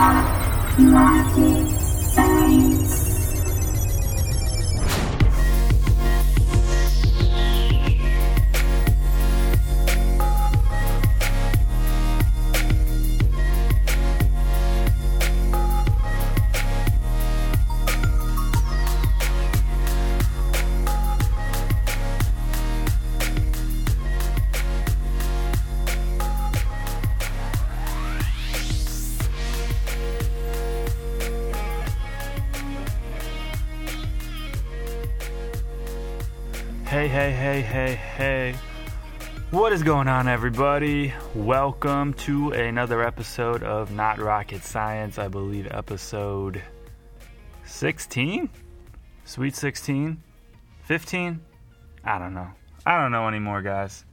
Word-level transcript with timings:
Hey, 0.00 1.69
is 39.80 39.84
going 39.84 40.08
on, 40.08 40.28
everybody? 40.28 41.10
Welcome 41.34 42.12
to 42.14 42.50
another 42.50 43.02
episode 43.02 43.62
of 43.62 43.90
Not 43.90 44.18
Rocket 44.18 44.62
Science. 44.62 45.18
I 45.18 45.28
believe 45.28 45.66
episode 45.70 46.62
16? 47.64 48.50
Sweet 49.24 49.56
16? 49.56 50.22
15? 50.82 51.40
I 52.04 52.18
don't 52.18 52.34
know. 52.34 52.48
I 52.84 53.00
don't 53.00 53.10
know 53.10 53.26
anymore, 53.26 53.62
guys. 53.62 54.04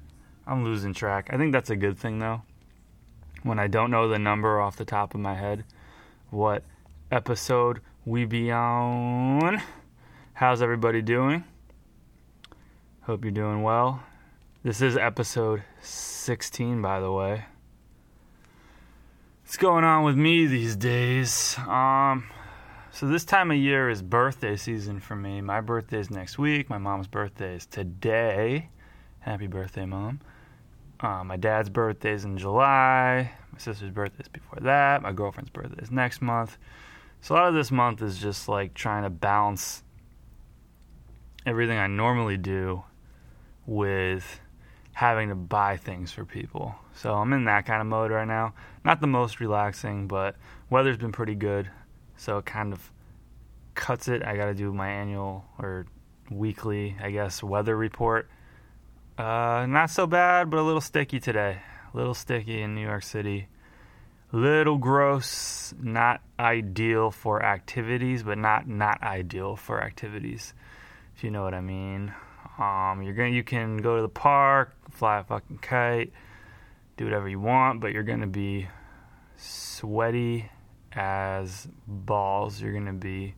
I'm 0.46 0.64
losing 0.64 0.94
track. 0.94 1.32
I 1.34 1.38
think 1.38 1.52
that's 1.52 1.70
a 1.70 1.76
good 1.76 1.98
thing, 1.98 2.20
though. 2.20 2.44
When 3.44 3.60
I 3.60 3.68
don't 3.68 3.92
know 3.92 4.08
the 4.08 4.20
number 4.20 4.62
off 4.62 4.78
the 4.78 4.86
top 4.86 5.16
of 5.16 5.20
my 5.20 5.36
head, 5.36 5.66
what 6.30 6.64
episode 7.12 7.82
we 8.06 8.24
be 8.24 8.54
on. 8.54 9.62
How's 10.32 10.62
everybody 10.62 11.02
doing? 11.02 11.44
Hope 13.02 13.26
you're 13.26 13.32
doing 13.32 13.64
well. 13.64 14.02
This 14.68 14.82
is 14.82 14.98
episode 14.98 15.64
16, 15.80 16.82
by 16.82 17.00
the 17.00 17.10
way. 17.10 17.46
What's 19.42 19.56
going 19.56 19.86
on 19.86 20.04
with 20.04 20.18
me 20.18 20.46
these 20.46 20.76
days? 20.76 21.58
Um, 21.60 22.30
so 22.92 23.08
this 23.08 23.24
time 23.24 23.50
of 23.50 23.56
year 23.56 23.90
is 23.90 24.02
birthday 24.02 24.58
season 24.58 25.00
for 25.00 25.16
me. 25.16 25.40
My 25.40 25.62
birthday 25.62 26.00
is 26.00 26.12
next 26.12 26.38
week. 26.38 26.70
My 26.70 26.80
mom's 26.80 27.08
birthday 27.08 27.56
is 27.56 27.66
today. 27.66 28.68
Happy 29.20 29.48
birthday, 29.48 29.86
mom. 29.86 30.20
Uh, 31.00 31.24
my 31.24 31.38
dad's 31.38 31.70
birthday 31.70 32.12
is 32.12 32.26
in 32.26 32.38
July. 32.38 33.32
My 33.54 33.60
sister's 33.60 33.92
birthday 33.92 34.24
is 34.24 34.28
before 34.28 34.60
that. 34.60 35.02
My 35.02 35.14
girlfriend's 35.14 35.50
birthday 35.50 35.82
is 35.82 35.92
next 35.92 36.22
month. 36.22 36.58
So 37.22 37.36
a 37.36 37.38
lot 37.38 37.48
of 37.48 37.54
this 37.54 37.72
month 37.72 38.02
is 38.02 38.18
just 38.18 38.50
like 38.50 38.74
trying 38.74 39.04
to 39.04 39.10
balance 39.10 39.84
everything 41.46 41.78
I 41.78 41.88
normally 41.88 42.36
do 42.36 42.84
with 43.66 44.42
having 44.98 45.30
to 45.30 45.36
buy 45.36 45.78
things 45.78 46.12
for 46.12 46.26
people. 46.26 46.74
So 46.96 47.14
I'm 47.14 47.32
in 47.32 47.46
that 47.46 47.68
kind 47.68 47.82
of 47.82 47.86
mode 47.86 48.10
right 48.10 48.28
now. 48.28 48.56
Not 48.84 49.00
the 49.00 49.06
most 49.06 49.40
relaxing, 49.40 50.08
but 50.08 50.36
weather's 50.72 50.98
been 50.98 51.12
pretty 51.12 51.36
good. 51.36 51.70
So 52.16 52.40
it 52.40 52.48
kind 52.48 52.74
of 52.74 52.92
cuts 53.76 54.08
it. 54.08 54.26
I 54.26 54.36
got 54.36 54.46
to 54.46 54.56
do 54.56 54.74
my 54.74 54.90
annual 54.90 55.46
or 55.60 55.86
weekly, 56.32 56.96
I 57.00 57.12
guess, 57.12 57.44
weather 57.44 57.78
report. 57.78 58.28
Uh, 59.20 59.68
not 59.70 59.92
so 59.92 60.08
bad, 60.08 60.50
but 60.50 60.58
a 60.58 60.64
little 60.64 60.82
sticky 60.82 61.20
today. 61.20 61.60
A 61.94 61.96
little 61.96 62.16
sticky 62.16 62.64
in 62.64 62.74
New 62.74 62.82
York 62.82 63.04
City. 63.04 63.50
Little 64.32 64.80
gross, 64.80 65.76
not 65.80 66.22
ideal 66.40 67.12
for 67.12 67.46
activities, 67.46 68.24
but 68.24 68.40
not 68.40 68.68
not 68.68 69.04
ideal 69.04 69.58
for 69.58 69.80
activities. 69.80 70.56
If 71.16 71.24
you 71.24 71.30
know 71.30 71.44
what 71.44 71.54
I 71.54 71.62
mean. 71.62 72.16
Um, 72.58 73.04
you're 73.04 73.14
gonna 73.14 73.30
you 73.30 73.44
can 73.44 73.78
go 73.78 73.98
to 73.98 74.02
the 74.02 74.10
park, 74.10 74.76
fly 74.98 75.20
a 75.20 75.24
fucking 75.24 75.60
kite, 75.60 76.12
do 76.98 77.06
whatever 77.06 77.30
you 77.30 77.40
want, 77.40 77.80
but 77.80 77.92
you're 77.92 78.04
gonna 78.04 78.28
be 78.28 78.68
sweaty 79.36 80.50
as 80.92 81.68
balls. 81.88 82.60
You're 82.62 82.74
gonna 82.74 82.94
be 82.94 83.36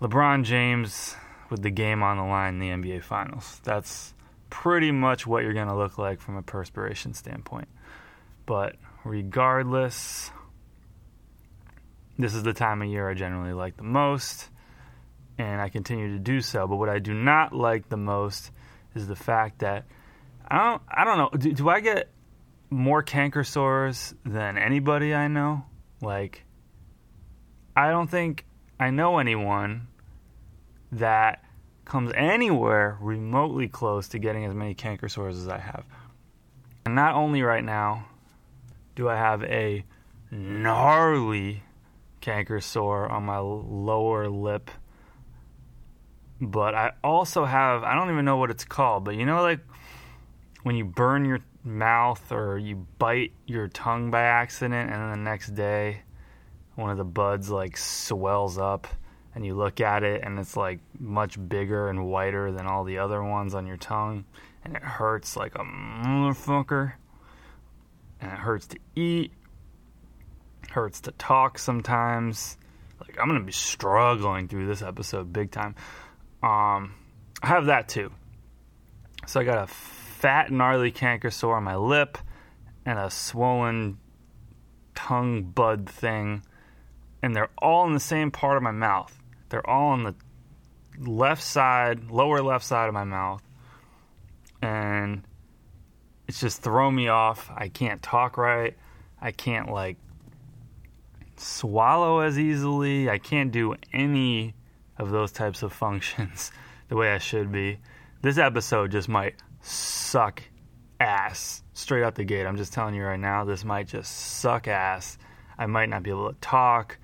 LeBron 0.00 0.44
James 0.44 1.16
with 1.48 1.62
the 1.62 1.70
game 1.70 2.02
on 2.02 2.16
the 2.16 2.24
line 2.24 2.54
in 2.54 2.82
the 2.82 2.90
NBA 2.90 3.02
Finals. 3.04 3.60
That's 3.62 4.14
pretty 4.50 4.90
much 4.90 5.26
what 5.26 5.44
you're 5.44 5.52
gonna 5.52 5.76
look 5.76 5.96
like 5.96 6.20
from 6.20 6.36
a 6.36 6.42
perspiration 6.42 7.14
standpoint. 7.14 7.68
But 8.44 8.76
regardless, 9.04 10.32
this 12.18 12.34
is 12.34 12.42
the 12.42 12.52
time 12.52 12.82
of 12.82 12.88
year 12.88 13.08
I 13.08 13.14
generally 13.14 13.52
like 13.52 13.76
the 13.76 13.84
most 13.84 14.48
and 15.38 15.60
I 15.60 15.68
continue 15.68 16.12
to 16.12 16.18
do 16.18 16.40
so. 16.40 16.66
But 16.66 16.76
what 16.76 16.88
I 16.88 16.98
do 16.98 17.14
not 17.14 17.54
like 17.54 17.88
the 17.88 17.96
most 17.96 18.50
is 18.94 19.06
the 19.06 19.16
fact 19.16 19.60
that 19.60 19.84
I 20.52 20.58
don't 20.58 20.82
I 20.86 21.04
don't 21.04 21.16
know. 21.16 21.38
Do, 21.38 21.52
do 21.54 21.68
I 21.70 21.80
get 21.80 22.10
more 22.68 23.02
canker 23.02 23.42
sores 23.42 24.14
than 24.22 24.58
anybody 24.58 25.14
I 25.14 25.26
know? 25.26 25.64
Like 26.02 26.44
I 27.74 27.90
don't 27.90 28.08
think 28.10 28.44
I 28.78 28.90
know 28.90 29.18
anyone 29.18 29.86
that 30.92 31.42
comes 31.86 32.12
anywhere 32.14 32.98
remotely 33.00 33.66
close 33.66 34.08
to 34.08 34.18
getting 34.18 34.44
as 34.44 34.54
many 34.54 34.74
canker 34.74 35.08
sores 35.08 35.38
as 35.38 35.48
I 35.48 35.56
have. 35.56 35.86
And 36.84 36.94
not 36.94 37.14
only 37.14 37.40
right 37.40 37.64
now 37.64 38.04
do 38.94 39.08
I 39.08 39.16
have 39.16 39.42
a 39.44 39.86
gnarly 40.30 41.62
canker 42.20 42.60
sore 42.60 43.10
on 43.10 43.24
my 43.24 43.38
lower 43.38 44.28
lip 44.28 44.70
but 46.42 46.74
I 46.74 46.92
also 47.02 47.46
have 47.46 47.84
I 47.84 47.94
don't 47.94 48.10
even 48.10 48.26
know 48.26 48.36
what 48.36 48.50
it's 48.50 48.66
called, 48.66 49.04
but 49.04 49.14
you 49.14 49.24
know 49.24 49.40
like 49.40 49.60
when 50.62 50.76
you 50.76 50.84
burn 50.84 51.24
your 51.24 51.40
mouth 51.64 52.32
or 52.32 52.58
you 52.58 52.86
bite 52.98 53.32
your 53.46 53.68
tongue 53.68 54.10
by 54.10 54.22
accident 54.22 54.90
and 54.90 55.00
then 55.00 55.10
the 55.10 55.30
next 55.30 55.54
day 55.54 56.02
one 56.74 56.90
of 56.90 56.96
the 56.96 57.04
buds 57.04 57.50
like 57.50 57.76
swells 57.76 58.58
up 58.58 58.86
and 59.34 59.46
you 59.46 59.54
look 59.54 59.80
at 59.80 60.02
it 60.02 60.22
and 60.24 60.38
it's 60.38 60.56
like 60.56 60.80
much 60.98 61.38
bigger 61.48 61.88
and 61.88 62.06
whiter 62.06 62.50
than 62.52 62.66
all 62.66 62.84
the 62.84 62.98
other 62.98 63.22
ones 63.22 63.54
on 63.54 63.66
your 63.66 63.76
tongue 63.76 64.24
and 64.64 64.76
it 64.76 64.82
hurts 64.82 65.36
like 65.36 65.54
a 65.54 65.64
motherfucker. 65.64 66.94
And 68.20 68.32
it 68.32 68.38
hurts 68.38 68.66
to 68.68 68.78
eat 68.94 69.32
hurts 70.70 71.00
to 71.02 71.12
talk 71.12 71.58
sometimes. 71.58 72.56
Like 73.00 73.18
i'm 73.20 73.28
gonna 73.28 73.40
be 73.40 73.52
struggling 73.52 74.48
through 74.48 74.66
this 74.66 74.82
episode 74.82 75.32
big 75.32 75.50
time. 75.50 75.74
Um, 76.42 76.94
I 77.42 77.48
have 77.48 77.66
that 77.66 77.88
too. 77.88 78.12
So 79.26 79.40
I 79.40 79.44
got 79.44 79.58
a 79.58 79.66
fat, 80.22 80.52
gnarly 80.52 80.92
canker 80.92 81.32
sore 81.32 81.56
on 81.56 81.64
my 81.64 81.74
lip 81.74 82.16
and 82.86 82.96
a 82.96 83.10
swollen 83.10 83.98
tongue 84.94 85.42
bud 85.42 85.88
thing. 85.88 86.44
And 87.22 87.34
they're 87.34 87.50
all 87.58 87.88
in 87.88 87.92
the 87.92 88.00
same 88.00 88.30
part 88.30 88.56
of 88.56 88.62
my 88.62 88.70
mouth. 88.70 89.18
They're 89.48 89.68
all 89.68 89.90
on 89.90 90.04
the 90.04 90.14
left 90.98 91.42
side, 91.42 92.08
lower 92.08 92.40
left 92.40 92.64
side 92.64 92.86
of 92.86 92.94
my 92.94 93.02
mouth. 93.02 93.42
And 94.62 95.24
it's 96.28 96.40
just 96.40 96.62
throwing 96.62 96.94
me 96.94 97.08
off. 97.08 97.50
I 97.52 97.66
can't 97.66 98.00
talk 98.00 98.36
right. 98.36 98.76
I 99.20 99.32
can't, 99.32 99.70
like, 99.70 99.96
swallow 101.36 102.20
as 102.20 102.38
easily. 102.38 103.10
I 103.10 103.18
can't 103.18 103.50
do 103.50 103.74
any 103.92 104.54
of 104.98 105.10
those 105.10 105.32
types 105.32 105.64
of 105.64 105.72
functions 105.84 106.52
the 106.88 106.94
way 106.94 107.12
I 107.12 107.18
should 107.18 107.50
be. 107.50 107.80
This 108.20 108.38
episode 108.38 108.92
just 108.92 109.08
might 109.08 109.34
suck 109.62 110.42
ass 111.00 111.62
straight 111.72 112.02
out 112.04 112.14
the 112.14 112.24
gate. 112.24 112.46
I'm 112.46 112.56
just 112.56 112.72
telling 112.72 112.94
you 112.94 113.02
right 113.02 113.18
now, 113.18 113.44
this 113.44 113.64
might 113.64 113.88
just 113.88 114.12
suck 114.40 114.68
ass. 114.68 115.18
I 115.58 115.66
might 115.66 115.88
not 115.88 116.02
be 116.02 116.10
able 116.10 116.32
to 116.32 116.38
talk. 116.40 116.98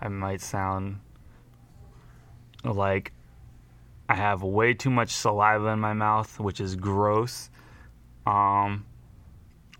I 0.00 0.08
might 0.08 0.40
sound 0.40 1.00
like 2.64 3.12
I 4.08 4.14
have 4.14 4.42
way 4.42 4.74
too 4.74 4.90
much 4.90 5.10
saliva 5.10 5.68
in 5.68 5.80
my 5.80 5.92
mouth, 5.92 6.38
which 6.40 6.60
is 6.60 6.76
gross. 6.76 7.50
Um, 8.26 8.86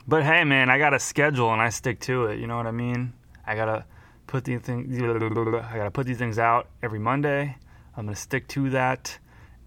but 0.07 0.23
hey, 0.23 0.45
man, 0.45 0.71
I 0.71 0.79
got 0.79 0.95
a 0.95 0.99
schedule 0.99 1.53
and 1.53 1.61
I 1.61 1.71
stick 1.71 2.01
to 2.01 2.27
it. 2.27 2.39
You 2.39 2.47
know 2.47 2.57
what 2.57 2.67
I 2.67 2.73
mean? 2.73 3.13
I 3.47 3.55
gotta 3.55 3.85
put 4.27 4.45
these 4.45 4.61
things. 4.61 5.01
I 5.01 5.77
gotta 5.77 5.91
put 5.91 6.07
these 6.07 6.19
things 6.19 6.39
out 6.39 6.69
every 6.83 6.99
Monday. 6.99 7.57
I'm 7.97 8.07
gonna 8.07 8.17
stick 8.17 8.49
to 8.49 8.71
that, 8.71 9.19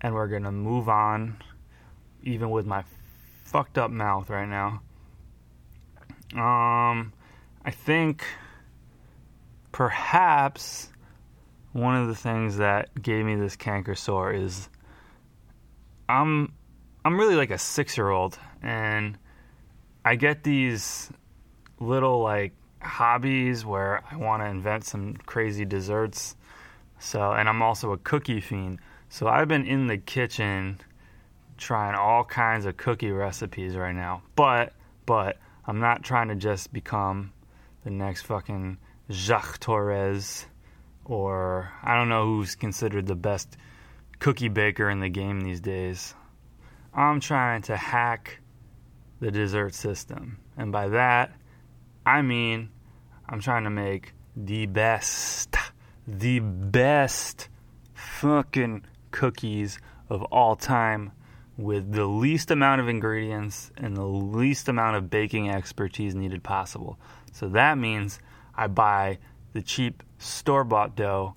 and 0.01 0.13
we're 0.13 0.27
gonna 0.27 0.51
move 0.51 0.89
on, 0.89 1.41
even 2.27 2.49
with 2.49 2.65
my 2.65 2.83
fucked 3.45 3.77
up 3.77 3.89
mouth 3.89 4.29
right 4.29 4.47
now. 4.47 4.81
Um, 6.33 7.13
I 7.63 7.71
think 7.71 8.25
perhaps 9.71 10.89
one 11.71 11.95
of 11.95 12.07
the 12.07 12.15
things 12.15 12.57
that 12.57 13.01
gave 13.01 13.23
me 13.25 13.35
this 13.35 13.55
canker 13.55 13.95
sore 13.95 14.33
is 14.33 14.69
I'm 16.09 16.53
I'm 17.05 17.17
really 17.17 17.35
like 17.35 17.51
a 17.51 17.57
six 17.57 17.97
year 17.97 18.09
old, 18.09 18.37
and 18.61 19.17
I 20.03 20.15
get 20.15 20.43
these 20.43 21.09
little 21.79 22.19
like 22.21 22.53
hobbies 22.81 23.65
where 23.65 24.03
I 24.11 24.17
want 24.17 24.43
to 24.43 24.47
invent 24.47 24.83
some 24.83 25.15
crazy 25.25 25.63
desserts. 25.63 26.35
So, 26.99 27.31
and 27.31 27.47
I'm 27.47 27.61
also 27.61 27.91
a 27.91 27.97
cookie 27.97 28.41
fiend. 28.41 28.79
So 29.09 29.27
I've 29.27 29.47
been 29.47 29.65
in 29.65 29.87
the 29.87 29.97
kitchen 29.97 30.81
trying 31.57 31.95
all 31.95 32.23
kinds 32.23 32.65
of 32.65 32.77
cookie 32.77 33.11
recipes 33.11 33.75
right 33.75 33.95
now. 33.95 34.23
But, 34.35 34.73
but 35.05 35.37
I'm 35.65 35.79
not 35.79 36.03
trying 36.03 36.29
to 36.29 36.35
just 36.35 36.71
become 36.71 37.33
the 37.83 37.89
next 37.89 38.23
fucking 38.23 38.77
Jacques 39.11 39.59
Torres 39.59 40.45
or 41.05 41.71
I 41.83 41.95
don't 41.95 42.09
know 42.09 42.25
who's 42.25 42.55
considered 42.55 43.07
the 43.07 43.15
best 43.15 43.57
cookie 44.19 44.49
baker 44.49 44.89
in 44.89 44.99
the 44.99 45.09
game 45.09 45.41
these 45.41 45.61
days. 45.61 46.13
I'm 46.93 47.19
trying 47.19 47.61
to 47.63 47.77
hack 47.77 48.39
the 49.19 49.31
dessert 49.31 49.73
system. 49.73 50.39
And 50.57 50.71
by 50.71 50.89
that, 50.89 51.33
I 52.05 52.21
mean 52.21 52.69
I'm 53.29 53.39
trying 53.39 53.63
to 53.63 53.69
make 53.69 54.13
the 54.35 54.65
best, 54.65 55.55
the 56.07 56.39
best 56.39 57.49
fucking 57.93 58.85
cookies 59.11 59.79
of 60.09 60.23
all 60.23 60.55
time 60.55 61.11
with 61.57 61.91
the 61.91 62.05
least 62.05 62.51
amount 62.51 62.81
of 62.81 62.87
ingredients 62.87 63.71
and 63.77 63.97
the 63.97 64.05
least 64.05 64.69
amount 64.69 64.95
of 64.95 65.09
baking 65.09 65.49
expertise 65.49 66.13
needed 66.13 66.43
possible. 66.43 66.99
So 67.33 67.49
that 67.49 67.77
means 67.77 68.19
I 68.55 68.67
buy 68.67 69.17
the 69.53 69.63
cheap 69.63 70.03
store 70.19 70.63
bought 70.63 70.95
dough 70.95 71.35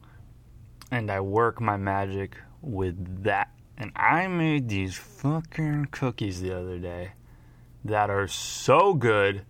and 0.90 1.10
I 1.10 1.20
work 1.20 1.60
my 1.60 1.76
magic 1.76 2.36
with 2.60 3.24
that. 3.24 3.50
And 3.78 3.92
I 3.96 4.26
made 4.26 4.68
these 4.68 4.94
fucking 4.94 5.86
cookies 5.90 6.42
the 6.42 6.54
other 6.54 6.78
day 6.78 7.12
that 7.86 8.10
are 8.10 8.28
so 8.28 8.92
good. 8.92 9.46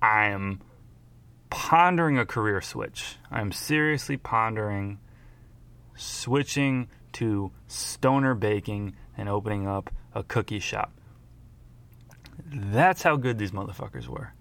I 0.00 0.26
am 0.26 0.60
pondering 1.50 2.18
a 2.18 2.26
career 2.26 2.60
switch. 2.60 3.16
I'm 3.32 3.50
seriously 3.50 4.16
pondering 4.16 5.00
switching 5.96 6.88
to 7.14 7.52
stoner 7.66 8.34
baking 8.34 8.96
and 9.16 9.28
opening 9.28 9.66
up 9.66 9.90
a 10.14 10.22
cookie 10.22 10.60
shop. 10.60 10.92
That's 12.46 13.02
how 13.02 13.16
good 13.16 13.38
these 13.38 13.52
motherfuckers 13.52 14.08
were. 14.08 14.32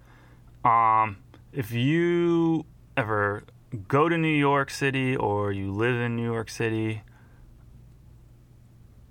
Um, 0.70 1.18
if 1.52 1.72
you 1.72 2.66
ever 2.96 3.44
go 3.88 4.10
to 4.10 4.18
New 4.18 4.28
York 4.28 4.70
City 4.70 5.16
or 5.16 5.52
you 5.52 5.72
live 5.72 5.96
in 5.96 6.16
New 6.16 6.32
York 6.32 6.50
City, 6.50 7.02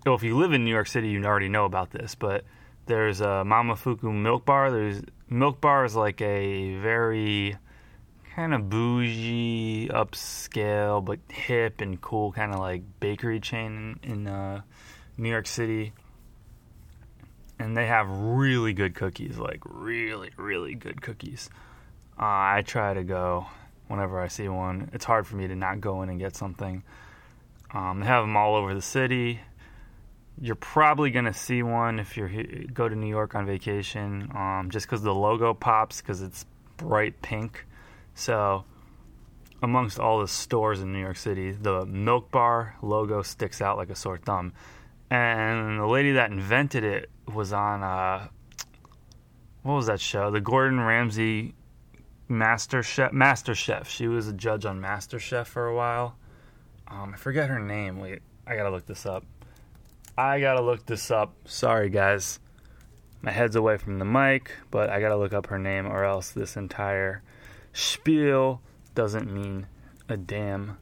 well, 0.05 0.15
if 0.15 0.23
you 0.23 0.37
live 0.37 0.53
in 0.53 0.65
New 0.65 0.71
York 0.71 0.87
City, 0.87 1.09
you 1.09 1.25
already 1.25 1.49
know 1.49 1.65
about 1.65 1.91
this, 1.91 2.15
but 2.15 2.45
there's 2.87 3.21
a 3.21 3.45
Momofuku 3.47 4.13
Milk 4.13 4.45
Bar. 4.45 4.71
There's 4.71 5.03
Milk 5.29 5.61
Bar 5.61 5.85
is 5.85 5.95
like 5.95 6.21
a 6.21 6.77
very 6.77 7.57
kind 8.35 8.55
of 8.55 8.69
bougie, 8.69 9.89
upscale, 9.89 11.05
but 11.05 11.19
hip 11.29 11.81
and 11.81 12.01
cool 12.01 12.33
kind 12.33 12.53
of 12.53 12.61
like 12.61 12.83
bakery 13.01 13.41
chain 13.41 13.99
in, 14.03 14.27
uh, 14.27 14.63
New 15.17 15.29
York 15.29 15.47
City. 15.47 15.93
And 17.59 17.77
they 17.77 17.87
have 17.87 18.09
really 18.09 18.73
good 18.73 18.95
cookies, 18.95 19.37
like 19.37 19.61
really, 19.65 20.31
really 20.37 20.75
good 20.75 21.03
cookies. 21.03 21.51
Uh, 22.19 22.25
I 22.25 22.63
try 22.67 22.95
to 22.95 23.05
go 23.05 23.47
whenever 23.89 24.21
I 24.21 24.29
see 24.29 24.49
one. 24.49 24.91
It's 24.93 25.05
hard 25.05 25.27
for 25.27 25.37
me 25.37 25.49
to 25.49 25.55
not 25.55 25.81
go 25.81 26.03
in 26.03 26.09
and 26.09 26.19
get 26.19 26.37
something. 26.37 26.83
Um, 27.73 28.01
they 28.01 28.07
have 28.07 28.25
them 28.25 28.37
all 28.37 28.55
over 28.55 28.73
the 28.75 28.83
city. 28.83 29.41
You're 30.41 30.55
probably 30.55 31.11
gonna 31.11 31.35
see 31.35 31.63
one 31.63 31.99
if 31.99 32.17
you 32.17 32.69
go 32.73 32.89
to 32.89 32.97
New 32.97 33.09
York 33.09 33.35
on 33.35 33.47
vacation, 33.47 34.31
um, 34.35 34.69
just 34.71 34.87
because 34.87 35.03
the 35.03 35.15
logo 35.15 35.53
pops 35.53 36.01
because 36.01 36.23
it's 36.23 36.47
bright 36.79 37.21
pink. 37.21 37.67
So, 38.15 38.65
amongst 39.63 39.99
all 39.99 40.21
the 40.21 40.29
stores 40.29 40.81
in 40.81 40.93
New 40.93 41.01
York 41.01 41.17
City, 41.17 41.53
the 41.53 41.87
Milk 41.87 42.31
Bar 42.31 42.77
logo 42.83 43.23
sticks 43.23 43.61
out 43.61 43.77
like 43.77 43.91
a 43.91 43.97
sore 43.97 44.19
thumb. 44.19 44.53
And 45.11 45.81
the 45.81 45.87
lady 45.87 46.13
that 46.13 46.31
invented 46.31 46.85
it 46.85 47.11
was 47.27 47.53
on 47.53 47.83
uh, 47.83 48.29
what 49.63 49.75
was 49.75 49.87
that 49.87 50.01
show? 50.01 50.31
The 50.31 50.41
Gordon 50.41 50.81
Ramsay 50.81 51.55
Master 52.29 52.83
Chef. 52.83 53.13
Master 53.13 53.55
Chef. 53.55 53.89
She 53.89 54.07
was 54.07 54.29
a 54.29 54.33
judge 54.33 54.65
on 54.65 54.81
Master 54.81 55.19
Chef 55.19 55.49
for 55.49 55.67
a 55.67 55.75
while. 55.75 56.17
Um, 56.89 57.13
I 57.15 57.17
forget 57.17 57.51
her 57.51 57.59
name. 57.59 57.99
Wait, 57.99 58.23
I 58.47 58.57
gotta 58.57 58.71
look 58.71 58.87
this 58.87 59.05
up. 59.05 59.25
I 60.17 60.41
gotta 60.41 60.63
look 60.63 60.87
this 60.87 61.11
up. 61.11 61.35
Sorry, 61.45 61.91
guys. 61.91 62.41
My 63.23 63.33
head's 63.33 63.57
away 63.57 63.77
from 63.77 63.99
the 63.99 64.05
mic, 64.05 64.53
but 64.71 64.89
I 64.91 65.01
gotta 65.01 65.17
look 65.17 65.35
up 65.35 65.47
her 65.49 65.59
name, 65.59 65.87
or 65.87 66.05
else 66.05 66.31
this 66.31 66.57
entire 66.57 67.23
spiel 67.73 68.61
doesn't 68.95 69.33
mean 69.33 69.67
a 70.09 70.17
damn 70.17 70.77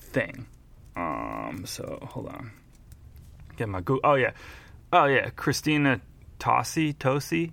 thing. 0.00 0.46
Um, 0.96 1.62
so 1.66 1.98
hold 2.02 2.28
on. 2.28 2.52
Get 3.56 3.68
my 3.68 3.80
Google. 3.80 4.00
Oh 4.04 4.14
yeah, 4.14 4.32
oh 4.92 5.06
yeah, 5.06 5.30
Christina 5.30 6.00
Tosi, 6.38 6.94
Tosi, 6.94 7.52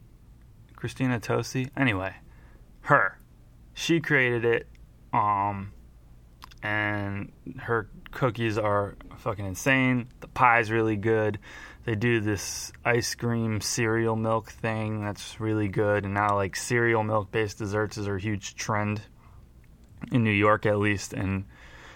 Christina 0.75 1.19
Tosi. 1.19 1.69
Anyway, 1.77 2.13
her, 2.81 3.17
she 3.73 3.99
created 3.99 4.45
it. 4.45 4.67
Um, 5.13 5.71
and 6.61 7.31
her 7.57 7.89
cookies 8.11 8.57
are 8.57 8.97
fucking 9.17 9.45
insane. 9.45 10.07
The 10.19 10.27
pie's 10.27 10.71
really 10.71 10.95
good. 10.95 11.39
They 11.85 11.95
do 11.95 12.19
this 12.19 12.71
ice 12.83 13.15
cream 13.15 13.61
cereal 13.61 14.15
milk 14.15 14.51
thing 14.51 15.01
that's 15.01 15.39
really 15.39 15.69
good, 15.69 16.05
and 16.05 16.13
now 16.13 16.35
like 16.35 16.55
cereal 16.55 17.03
milk 17.03 17.31
based 17.31 17.57
desserts 17.57 17.97
is 17.97 18.07
a 18.07 18.17
huge 18.17 18.55
trend 18.55 19.01
in 20.11 20.23
New 20.23 20.31
York 20.31 20.65
at 20.65 20.77
least, 20.77 21.13
and 21.13 21.45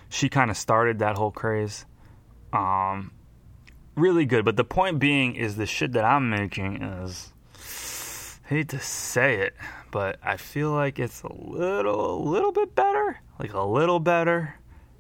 she 0.10 0.30
kind 0.30 0.50
of 0.50 0.58
started 0.58 1.00
that 1.00 1.18
whole 1.18 1.32
craze. 1.32 1.86
Um, 2.54 3.12
really 3.96 4.26
good, 4.26 4.46
but 4.46 4.56
the 4.56 4.64
point 4.64 5.00
being 5.00 5.36
is 5.36 5.56
the 5.58 5.66
shit 5.66 5.94
that 5.94 6.06
I'm 6.06 6.30
making 6.30 6.82
is 6.82 7.33
I 8.46 8.50
hate 8.50 8.70
to 8.70 8.80
say 8.80 9.38
it, 9.38 9.56
but 9.92 10.20
I 10.24 10.38
feel 10.38 10.72
like 10.72 11.00
it's 11.00 11.22
a 11.22 11.34
little, 11.34 12.18
a 12.18 12.24
little 12.30 12.52
bit 12.52 12.76
better, 12.76 13.20
like 13.40 13.54
a 13.54 13.64
little 13.64 14.00
better, 14.00 14.56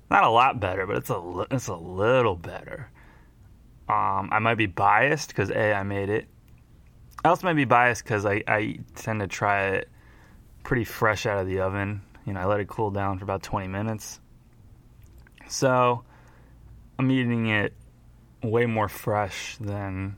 not 0.10 0.24
a 0.24 0.30
lot 0.30 0.60
better, 0.60 0.86
but 0.86 0.98
it's 0.98 1.10
a, 1.10 1.46
it's 1.52 1.68
a 1.68 1.76
little 1.76 2.36
better. 2.36 2.90
Um, 3.90 4.30
I 4.32 4.40
might 4.40 4.56
be 4.56 4.66
biased 4.66 5.30
because 5.30 5.52
a 5.52 5.74
I 5.74 5.84
made 5.84 6.10
it. 6.10 6.28
I 7.26 7.30
also 7.30 7.48
might 7.48 7.54
be 7.54 7.66
biased 7.66 8.04
because 8.04 8.26
I, 8.26 8.44
I 8.48 8.80
tend 8.96 9.20
to 9.20 9.28
try 9.28 9.68
it 9.68 9.90
pretty 10.64 10.86
fresh 10.86 11.26
out 11.26 11.40
of 11.40 11.48
the 11.48 11.60
oven. 11.60 12.02
You 12.26 12.34
know, 12.34 12.40
I 12.40 12.46
let 12.46 12.62
it 12.62 12.68
cool 12.68 12.92
down 12.92 13.18
for 13.18 13.26
about 13.26 13.44
20 13.44 13.68
minutes. 13.68 14.22
So 15.50 16.04
I'm 16.98 17.12
eating 17.12 17.48
it 17.48 17.74
way 18.42 18.66
more 18.66 18.88
fresh 18.88 19.58
than 19.58 20.18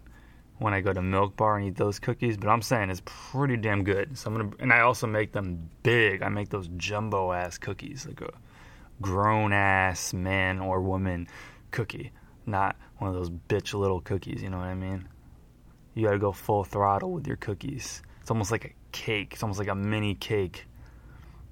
when 0.58 0.74
I 0.74 0.82
go 0.82 0.94
to 0.94 1.02
Milk 1.02 1.36
Bar 1.36 1.58
and 1.58 1.68
eat 1.68 1.76
those 1.76 2.00
cookies. 2.00 2.38
But 2.38 2.50
I'm 2.50 2.62
saying 2.62 2.90
it's 2.90 3.02
pretty 3.06 3.58
damn 3.58 3.84
good. 3.84 4.18
So 4.18 4.30
I'm 4.30 4.38
gonna, 4.38 4.52
and 4.60 4.74
I 4.74 4.82
also 4.82 5.08
make 5.08 5.32
them 5.32 5.70
big. 5.84 6.22
I 6.22 6.30
make 6.30 6.50
those 6.50 6.70
jumbo 6.78 7.32
ass 7.32 7.58
cookies, 7.58 8.06
like 8.08 8.22
a 8.22 8.32
grown 9.02 9.54
ass 9.54 10.14
man 10.14 10.60
or 10.60 10.82
woman 10.82 11.28
cookie 11.72 12.12
not 12.48 12.76
one 12.98 13.10
of 13.10 13.16
those 13.16 13.30
bitch 13.30 13.74
little 13.74 14.02
cookies, 14.02 14.42
you 14.42 14.50
know 14.50 14.58
what 14.58 14.68
I 14.68 14.76
mean? 14.76 15.08
You 15.94 16.06
gotta 16.06 16.20
go 16.20 16.32
full 16.32 16.64
throttle 16.64 17.12
with 17.12 17.28
your 17.28 17.38
cookies. 17.38 18.02
It's 18.22 18.32
almost 18.32 18.52
like 18.52 18.66
a 18.66 18.74
cake, 18.92 19.34
it's 19.34 19.44
almost 19.44 19.60
like 19.60 19.68
a 19.68 19.76
mini 19.76 20.16
cake. 20.16 20.66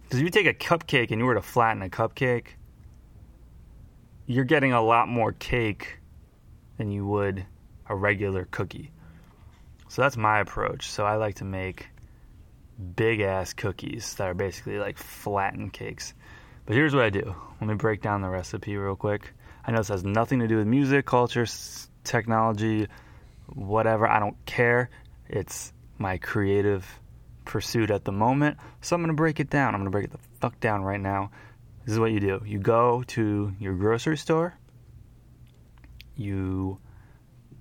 Because 0.03 0.19
if 0.19 0.23
you 0.23 0.29
take 0.29 0.47
a 0.47 0.53
cupcake 0.53 1.11
and 1.11 1.19
you 1.19 1.25
were 1.25 1.35
to 1.35 1.41
flatten 1.41 1.81
a 1.81 1.89
cupcake, 1.89 2.47
you're 4.25 4.45
getting 4.45 4.73
a 4.73 4.81
lot 4.81 5.07
more 5.07 5.31
cake 5.31 5.99
than 6.77 6.91
you 6.91 7.05
would 7.05 7.45
a 7.87 7.95
regular 7.95 8.47
cookie. 8.51 8.91
So 9.89 10.01
that's 10.01 10.17
my 10.17 10.39
approach. 10.39 10.89
So 10.89 11.05
I 11.05 11.15
like 11.15 11.35
to 11.35 11.45
make 11.45 11.87
big 12.95 13.21
ass 13.21 13.53
cookies 13.53 14.15
that 14.15 14.27
are 14.27 14.33
basically 14.33 14.79
like 14.79 14.97
flattened 14.97 15.73
cakes. 15.73 16.13
But 16.65 16.75
here's 16.75 16.95
what 16.95 17.03
I 17.03 17.09
do. 17.09 17.35
Let 17.59 17.67
me 17.67 17.75
break 17.75 18.01
down 18.01 18.21
the 18.21 18.29
recipe 18.29 18.75
real 18.75 18.95
quick. 18.95 19.33
I 19.65 19.71
know 19.71 19.77
this 19.77 19.89
has 19.89 20.03
nothing 20.03 20.39
to 20.39 20.47
do 20.47 20.57
with 20.57 20.67
music, 20.67 21.05
culture, 21.05 21.45
technology, 22.03 22.87
whatever. 23.47 24.07
I 24.07 24.19
don't 24.19 24.37
care. 24.45 24.89
It's 25.29 25.73
my 25.97 26.17
creative 26.17 26.87
pursuit 27.45 27.91
at 27.91 28.05
the 28.05 28.11
moment. 28.11 28.57
So 28.81 28.95
I'm 28.95 29.01
going 29.01 29.15
to 29.15 29.19
break 29.19 29.39
it 29.39 29.49
down. 29.49 29.75
I'm 29.75 29.81
going 29.81 29.91
to 29.91 29.91
break 29.91 30.05
it 30.05 30.11
the 30.11 30.19
fuck 30.39 30.59
down 30.59 30.83
right 30.83 30.99
now. 30.99 31.31
This 31.85 31.93
is 31.93 31.99
what 31.99 32.11
you 32.11 32.19
do 32.19 32.41
you 32.45 32.59
go 32.59 33.03
to 33.07 33.53
your 33.59 33.73
grocery 33.73 34.17
store, 34.17 34.53
you 36.15 36.79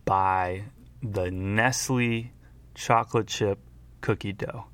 buy 0.05 0.65
the 1.03 1.31
Nestle 1.31 2.31
chocolate 2.75 3.27
chip 3.27 3.59
cookie 4.01 4.33
dough. 4.33 4.67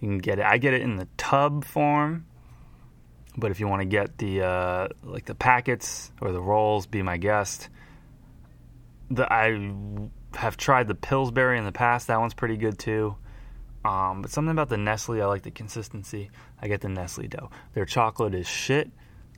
You 0.00 0.08
can 0.08 0.18
get 0.18 0.38
it. 0.38 0.44
I 0.44 0.58
get 0.58 0.74
it 0.74 0.82
in 0.82 0.96
the 0.96 1.08
tub 1.16 1.64
form 1.64 2.26
but 3.36 3.50
if 3.50 3.60
you 3.60 3.68
want 3.68 3.80
to 3.80 3.86
get 3.86 4.18
the 4.18 4.42
uh, 4.42 4.88
like 5.02 5.24
the 5.24 5.34
packets 5.34 6.12
or 6.20 6.32
the 6.32 6.40
rolls, 6.40 6.86
be 6.86 7.02
my 7.02 7.16
guest. 7.16 7.68
The 9.10 9.30
I 9.30 9.72
have 10.34 10.56
tried 10.56 10.88
the 10.88 10.94
Pillsbury 10.94 11.58
in 11.58 11.64
the 11.64 11.72
past. 11.72 12.08
That 12.08 12.20
one's 12.20 12.34
pretty 12.34 12.56
good 12.56 12.78
too. 12.78 13.16
Um, 13.84 14.22
but 14.22 14.30
something 14.30 14.52
about 14.52 14.68
the 14.68 14.76
Nestle, 14.76 15.20
I 15.20 15.26
like 15.26 15.42
the 15.42 15.50
consistency. 15.50 16.30
I 16.60 16.68
get 16.68 16.82
the 16.82 16.88
Nestle 16.88 17.26
dough. 17.26 17.50
Their 17.74 17.84
chocolate 17.84 18.34
is 18.34 18.46
shit. 18.46 18.90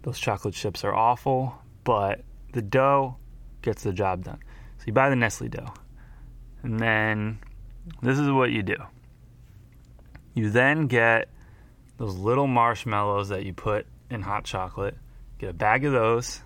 Those 0.03 0.19
chocolate 0.19 0.55
chips 0.55 0.85
are 0.85 0.95
awful, 0.95 1.55
but 1.83 2.23
the 2.53 2.61
dough 2.61 3.17
gets 3.63 3.85
the 3.85 3.93
job 3.93 4.25
done. 4.25 4.41
So 4.85 4.89
you 4.89 4.93
buy 4.93 5.09
the 5.09 5.17
Nestle 5.17 5.49
dough. 5.49 5.73
And 6.63 6.79
then 6.79 7.39
this 8.03 8.19
is 8.19 8.31
what 8.31 8.51
you 8.51 8.63
do. 8.63 8.77
You 10.35 10.51
then 10.51 10.89
get 10.89 11.31
those 11.97 12.15
little 12.17 12.47
marshmallows 12.47 13.31
that 13.31 13.47
you 13.47 13.55
put 13.55 13.87
in 14.11 14.21
hot 14.21 14.45
chocolate. 14.45 14.95
Get 15.39 15.49
a 15.49 15.55
bag 15.55 15.87
of 15.87 15.93
those. 15.93 16.43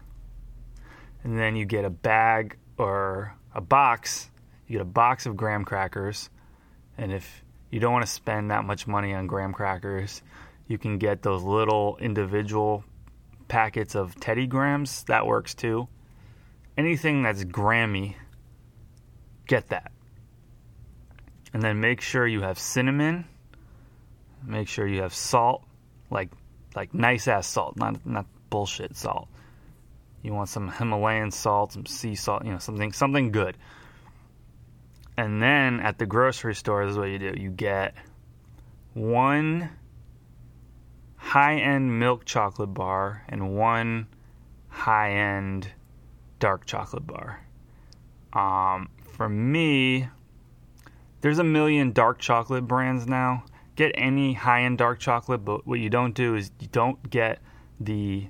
And 1.24 1.36
then 1.36 1.56
you 1.56 1.64
get 1.64 1.84
a 1.84 1.90
bag 1.90 2.58
or 2.76 3.34
a 3.52 3.60
box. 3.60 4.30
You 4.68 4.74
get 4.74 4.82
a 4.82 4.84
box 4.84 5.26
of 5.26 5.36
graham 5.36 5.64
crackers. 5.64 6.30
And 6.96 7.12
if 7.12 7.42
you 7.72 7.80
don't 7.80 7.92
want 7.92 8.06
to 8.06 8.12
spend 8.12 8.52
that 8.52 8.64
much 8.64 8.86
money 8.86 9.14
on 9.14 9.26
graham 9.26 9.52
crackers, 9.52 10.22
you 10.68 10.78
can 10.78 10.98
get 10.98 11.22
those 11.22 11.42
little 11.42 11.96
individual 12.00 12.84
packets 13.48 13.96
of 13.96 14.14
Teddy 14.20 14.46
Grahams. 14.46 15.02
That 15.04 15.26
works 15.26 15.56
too. 15.56 15.88
Anything 16.76 17.24
that's 17.24 17.42
Grammy, 17.42 18.14
get 19.48 19.68
that. 19.70 19.90
And 21.52 21.60
then 21.60 21.80
make 21.80 22.00
sure 22.00 22.26
you 22.26 22.42
have 22.42 22.58
cinnamon. 22.58 23.24
Make 24.44 24.68
sure 24.68 24.86
you 24.86 25.02
have 25.02 25.14
salt, 25.14 25.64
like 26.10 26.30
like 26.76 26.94
nice 26.94 27.26
ass 27.26 27.48
salt, 27.48 27.76
not 27.76 28.06
not 28.06 28.26
bullshit 28.50 28.96
salt. 28.96 29.28
You 30.22 30.32
want 30.32 30.48
some 30.48 30.70
Himalayan 30.70 31.32
salt, 31.32 31.72
some 31.72 31.86
sea 31.86 32.14
salt, 32.14 32.44
you 32.44 32.52
know, 32.52 32.58
something 32.58 32.92
something 32.92 33.32
good. 33.32 33.56
And 35.16 35.42
then 35.42 35.80
at 35.80 35.98
the 35.98 36.06
grocery 36.06 36.54
store, 36.54 36.84
this 36.84 36.92
is 36.92 36.98
what 36.98 37.08
you 37.08 37.18
do. 37.18 37.34
You 37.36 37.50
get 37.50 37.94
one 38.94 39.70
high 41.16 41.56
end 41.56 41.98
milk 41.98 42.24
chocolate 42.24 42.72
bar 42.72 43.24
and 43.28 43.56
one 43.56 44.06
high 44.68 45.12
end 45.14 45.68
dark 46.38 46.66
chocolate 46.66 47.06
bar. 47.06 47.40
Um, 48.32 48.88
for 49.18 49.28
me, 49.28 50.08
there's 51.20 51.40
a 51.40 51.44
million 51.44 51.90
dark 51.90 52.20
chocolate 52.20 52.68
brands 52.68 53.06
now. 53.06 53.44
Get 53.74 53.90
any 53.96 54.32
high 54.32 54.62
end 54.62 54.78
dark 54.78 55.00
chocolate, 55.00 55.44
but 55.44 55.66
what 55.66 55.80
you 55.80 55.90
don't 55.90 56.14
do 56.14 56.36
is 56.36 56.52
you 56.60 56.68
don't 56.68 57.10
get 57.10 57.40
the 57.80 58.28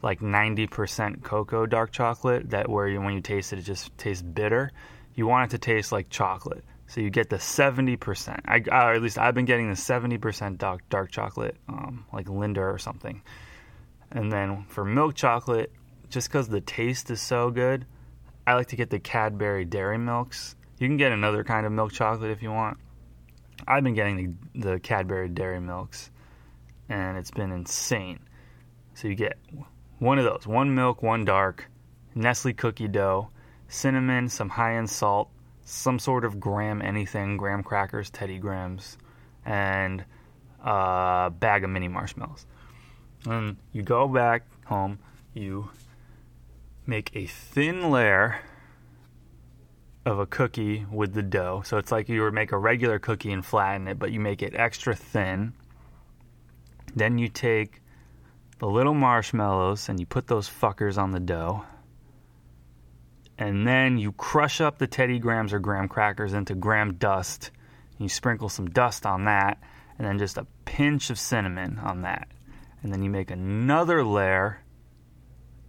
like 0.00 0.20
90% 0.20 1.24
cocoa 1.24 1.66
dark 1.66 1.90
chocolate 1.90 2.50
that 2.50 2.70
where 2.70 2.86
you, 2.86 3.00
when 3.00 3.14
you 3.14 3.20
taste 3.20 3.52
it, 3.52 3.58
it 3.58 3.62
just 3.62 3.96
tastes 3.98 4.22
bitter. 4.22 4.70
You 5.16 5.26
want 5.26 5.50
it 5.52 5.56
to 5.56 5.58
taste 5.58 5.90
like 5.90 6.08
chocolate. 6.08 6.64
So 6.86 7.00
you 7.00 7.10
get 7.10 7.30
the 7.30 7.36
70%. 7.36 8.40
I, 8.46 8.58
or 8.58 8.94
at 8.94 9.02
least 9.02 9.18
I've 9.18 9.34
been 9.34 9.44
getting 9.44 9.68
the 9.68 9.74
70% 9.74 10.56
dark, 10.56 10.88
dark 10.88 11.10
chocolate, 11.10 11.56
um, 11.68 12.06
like 12.12 12.28
Linda 12.28 12.60
or 12.60 12.78
something. 12.78 13.22
And 14.12 14.30
then 14.30 14.66
for 14.68 14.84
milk 14.84 15.16
chocolate, 15.16 15.72
just 16.10 16.28
because 16.28 16.48
the 16.48 16.60
taste 16.60 17.10
is 17.10 17.20
so 17.20 17.50
good, 17.50 17.86
I 18.48 18.54
like 18.54 18.68
to 18.68 18.76
get 18.76 18.88
the 18.88 18.98
Cadbury 18.98 19.66
Dairy 19.66 19.98
Milks. 19.98 20.56
You 20.78 20.88
can 20.88 20.96
get 20.96 21.12
another 21.12 21.44
kind 21.44 21.66
of 21.66 21.72
milk 21.72 21.92
chocolate 21.92 22.30
if 22.30 22.42
you 22.42 22.50
want. 22.50 22.78
I've 23.66 23.84
been 23.84 23.92
getting 23.92 24.38
the, 24.54 24.70
the 24.70 24.80
Cadbury 24.80 25.28
Dairy 25.28 25.60
Milks, 25.60 26.10
and 26.88 27.18
it's 27.18 27.30
been 27.30 27.52
insane. 27.52 28.20
So 28.94 29.06
you 29.06 29.14
get 29.14 29.36
one 29.98 30.18
of 30.18 30.24
those 30.24 30.46
one 30.46 30.74
milk, 30.74 31.02
one 31.02 31.26
dark, 31.26 31.70
Nestle 32.14 32.54
cookie 32.54 32.88
dough, 32.88 33.28
cinnamon, 33.68 34.30
some 34.30 34.48
high 34.48 34.76
end 34.76 34.88
salt, 34.88 35.28
some 35.66 35.98
sort 35.98 36.24
of 36.24 36.40
graham 36.40 36.80
anything, 36.80 37.36
graham 37.36 37.62
crackers, 37.62 38.08
Teddy 38.08 38.38
Grahams, 38.38 38.96
and 39.44 40.02
a 40.64 41.30
bag 41.38 41.64
of 41.64 41.68
mini 41.68 41.88
marshmallows. 41.88 42.46
And 43.26 43.58
you 43.72 43.82
go 43.82 44.08
back 44.08 44.46
home, 44.64 45.00
you 45.34 45.68
make 46.88 47.14
a 47.14 47.26
thin 47.26 47.90
layer 47.90 48.40
of 50.04 50.18
a 50.18 50.26
cookie 50.26 50.86
with 50.90 51.12
the 51.12 51.22
dough. 51.22 51.62
So 51.64 51.76
it's 51.76 51.92
like 51.92 52.08
you 52.08 52.22
would 52.22 52.34
make 52.34 52.50
a 52.50 52.58
regular 52.58 52.98
cookie 52.98 53.30
and 53.30 53.44
flatten 53.44 53.86
it, 53.86 53.98
but 53.98 54.10
you 54.10 54.18
make 54.18 54.42
it 54.42 54.54
extra 54.56 54.96
thin. 54.96 55.52
Then 56.96 57.18
you 57.18 57.28
take 57.28 57.82
the 58.58 58.66
little 58.66 58.94
marshmallows 58.94 59.88
and 59.88 60.00
you 60.00 60.06
put 60.06 60.26
those 60.26 60.48
fuckers 60.48 60.98
on 60.98 61.12
the 61.12 61.20
dough 61.20 61.64
and 63.38 63.66
then 63.66 63.98
you 63.98 64.12
crush 64.12 64.60
up 64.60 64.78
the 64.78 64.88
Teddy 64.88 65.20
Grahams 65.20 65.52
or 65.52 65.60
graham 65.60 65.88
crackers 65.88 66.32
into 66.32 66.54
graham 66.56 66.94
dust. 66.94 67.52
You 67.98 68.08
sprinkle 68.08 68.48
some 68.48 68.68
dust 68.68 69.06
on 69.06 69.24
that, 69.24 69.58
and 69.96 70.06
then 70.06 70.18
just 70.18 70.36
a 70.36 70.46
pinch 70.64 71.10
of 71.10 71.18
cinnamon 71.18 71.78
on 71.78 72.02
that. 72.02 72.28
And 72.82 72.92
then 72.92 73.02
you 73.02 73.10
make 73.10 73.30
another 73.30 74.04
layer, 74.04 74.60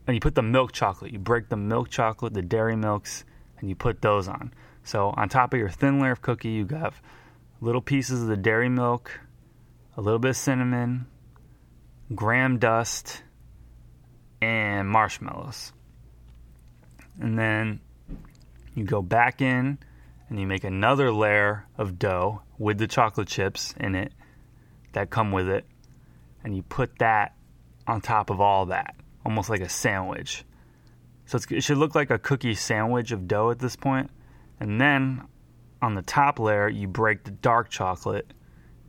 and 0.10 0.16
you 0.16 0.20
put 0.20 0.36
the 0.36 0.42
milk 0.42 0.72
chocolate. 0.72 1.12
You 1.12 1.20
break 1.20 1.50
the 1.50 1.58
milk 1.58 1.90
chocolate, 1.90 2.34
the 2.34 2.42
dairy 2.42 2.76
milks, 2.76 3.24
and 3.60 3.70
you 3.70 3.76
put 3.76 4.02
those 4.02 4.28
on. 4.28 4.54
So 4.84 5.10
on 5.16 5.30
top 5.30 5.54
of 5.54 5.60
your 5.60 5.70
thin 5.70 6.00
layer 6.00 6.12
of 6.12 6.22
cookie, 6.22 6.50
you 6.50 6.68
have 6.68 7.02
little 7.62 7.82
pieces 7.82 8.22
of 8.22 8.28
the 8.28 8.38
dairy 8.38 8.70
milk, 8.70 9.20
a 9.96 10.02
little 10.02 10.20
bit 10.20 10.30
of 10.30 10.38
cinnamon, 10.38 11.08
graham 12.14 12.58
dust, 12.58 13.24
and 14.42 14.90
marshmallows 14.90 15.74
and 17.20 17.38
then 17.38 17.80
you 18.76 18.84
go 18.84 19.02
back 19.02 19.42
in 19.42 19.78
and 20.30 20.40
you 20.40 20.48
make 20.48 20.64
another 20.64 21.12
layer 21.12 21.66
of 21.78 22.00
dough 22.00 22.42
with 22.58 22.78
the 22.78 22.88
chocolate 22.88 23.28
chips 23.28 23.74
in 23.78 23.96
it 23.96 24.14
that 24.94 25.10
come 25.10 25.32
with 25.32 25.48
it, 25.48 25.66
and 26.44 26.56
you 26.56 26.64
put 26.64 26.98
that 27.00 27.36
on 27.88 28.02
top 28.02 28.30
of 28.30 28.40
all 28.42 28.68
that, 28.68 28.96
almost 29.26 29.50
like 29.50 29.62
a 29.62 29.70
sandwich. 29.70 30.46
So 31.26 31.40
it 31.52 31.64
should 31.64 31.78
look 31.78 31.96
like 31.96 32.10
a 32.10 32.18
cookie 32.18 32.56
sandwich 32.56 33.12
of 33.12 33.28
dough 33.28 33.52
at 33.52 33.60
this 33.60 33.76
point. 33.76 34.10
And 34.60 34.82
then 34.82 35.24
on 35.82 35.96
the 35.96 36.02
top 36.02 36.40
layer, 36.40 36.68
you 36.68 36.88
break 36.88 37.24
the 37.24 37.32
dark 37.32 37.70
chocolate, 37.70 38.34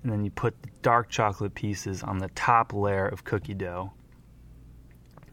and 0.03 0.11
then 0.11 0.25
you 0.25 0.31
put 0.31 0.63
the 0.63 0.71
dark 0.83 1.09
chocolate 1.09 1.55
pieces 1.55 2.03
on 2.03 2.19
the 2.19 2.29
top 2.29 2.73
layer 2.73 3.07
of 3.07 3.25
cookie 3.25 3.55
dough. 3.55 3.93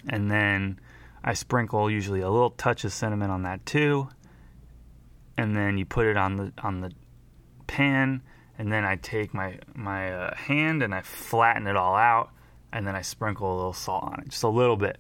And 0.10 0.30
then 0.30 0.80
I 1.24 1.34
sprinkle 1.34 1.89
usually 1.89 2.22
a 2.22 2.30
little 2.30 2.51
touch 2.51 2.84
of 2.84 2.94
cinnamon 2.94 3.30
on 3.30 3.44
that 3.44 3.66
too, 3.66 4.10
and 5.38 5.56
then 5.56 5.77
you 5.77 5.86
put 5.86 6.06
it 6.06 6.18
on 6.18 6.36
the 6.36 6.54
on 6.62 6.82
the 6.82 6.92
pan, 7.68 8.22
and 8.58 8.72
then 8.72 8.86
I 8.86 8.96
take 8.96 9.34
my 9.34 9.60
my 9.74 10.12
uh, 10.12 10.36
hand 10.36 10.84
and 10.84 10.94
I 10.94 11.01
flatten 11.01 11.68
it 11.68 11.75
all 11.75 11.96
out, 11.96 12.32
and 12.72 12.86
then 12.86 12.96
I 12.96 13.02
sprinkle 13.02 13.54
a 13.54 13.56
little 13.56 13.74
salt 13.74 14.04
on 14.04 14.20
it, 14.22 14.30
just 14.30 14.44
a 14.44 14.50
little 14.50 14.78
bit, 14.78 14.98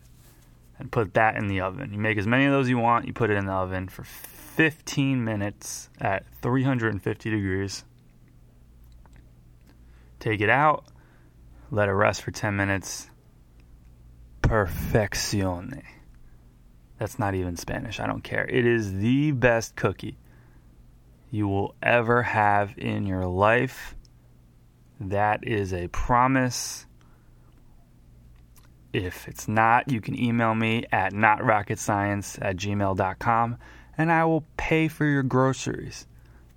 and 0.79 0.91
put 0.91 1.13
that 1.15 1.35
in 1.35 1.47
the 1.47 1.61
oven. 1.61 1.93
You 1.93 1.99
make 1.99 2.17
as 2.17 2.27
many 2.27 2.45
of 2.45 2.51
those 2.51 2.69
you 2.69 2.77
want. 2.77 3.07
You 3.07 3.13
put 3.13 3.29
it 3.29 3.37
in 3.37 3.45
the 3.45 3.53
oven 3.53 3.87
for 3.87 4.03
15 4.03 5.23
minutes 5.23 5.89
at 5.99 6.25
350 6.41 7.29
degrees. 7.29 7.83
Take 10.19 10.41
it 10.41 10.49
out, 10.49 10.85
let 11.69 11.89
it 11.89 11.93
rest 11.93 12.23
for 12.23 12.31
10 12.31 12.55
minutes. 12.55 13.09
Perfeccione. 14.41 15.83
That's 16.97 17.19
not 17.19 17.35
even 17.35 17.55
Spanish. 17.57 17.99
I 17.99 18.07
don't 18.07 18.23
care. 18.23 18.47
It 18.47 18.65
is 18.65 18.93
the 18.93 19.31
best 19.31 19.75
cookie 19.75 20.17
you 21.29 21.47
will 21.47 21.75
ever 21.83 22.23
have 22.23 22.73
in 22.77 23.05
your 23.05 23.27
life. 23.27 23.95
That 24.99 25.47
is 25.47 25.73
a 25.73 25.87
promise. 25.89 26.86
If 28.97 29.27
it's 29.27 29.47
not, 29.47 29.91
you 29.91 30.01
can 30.01 30.19
email 30.19 30.55
me 30.55 30.83
at 30.91 31.13
notrocketscience 31.13 32.39
at 32.41 32.55
gmail.com 32.57 33.57
and 33.95 34.11
I 34.11 34.25
will 34.25 34.43
pay 34.57 34.87
for 34.87 35.05
your 35.05 35.21
groceries. 35.21 36.07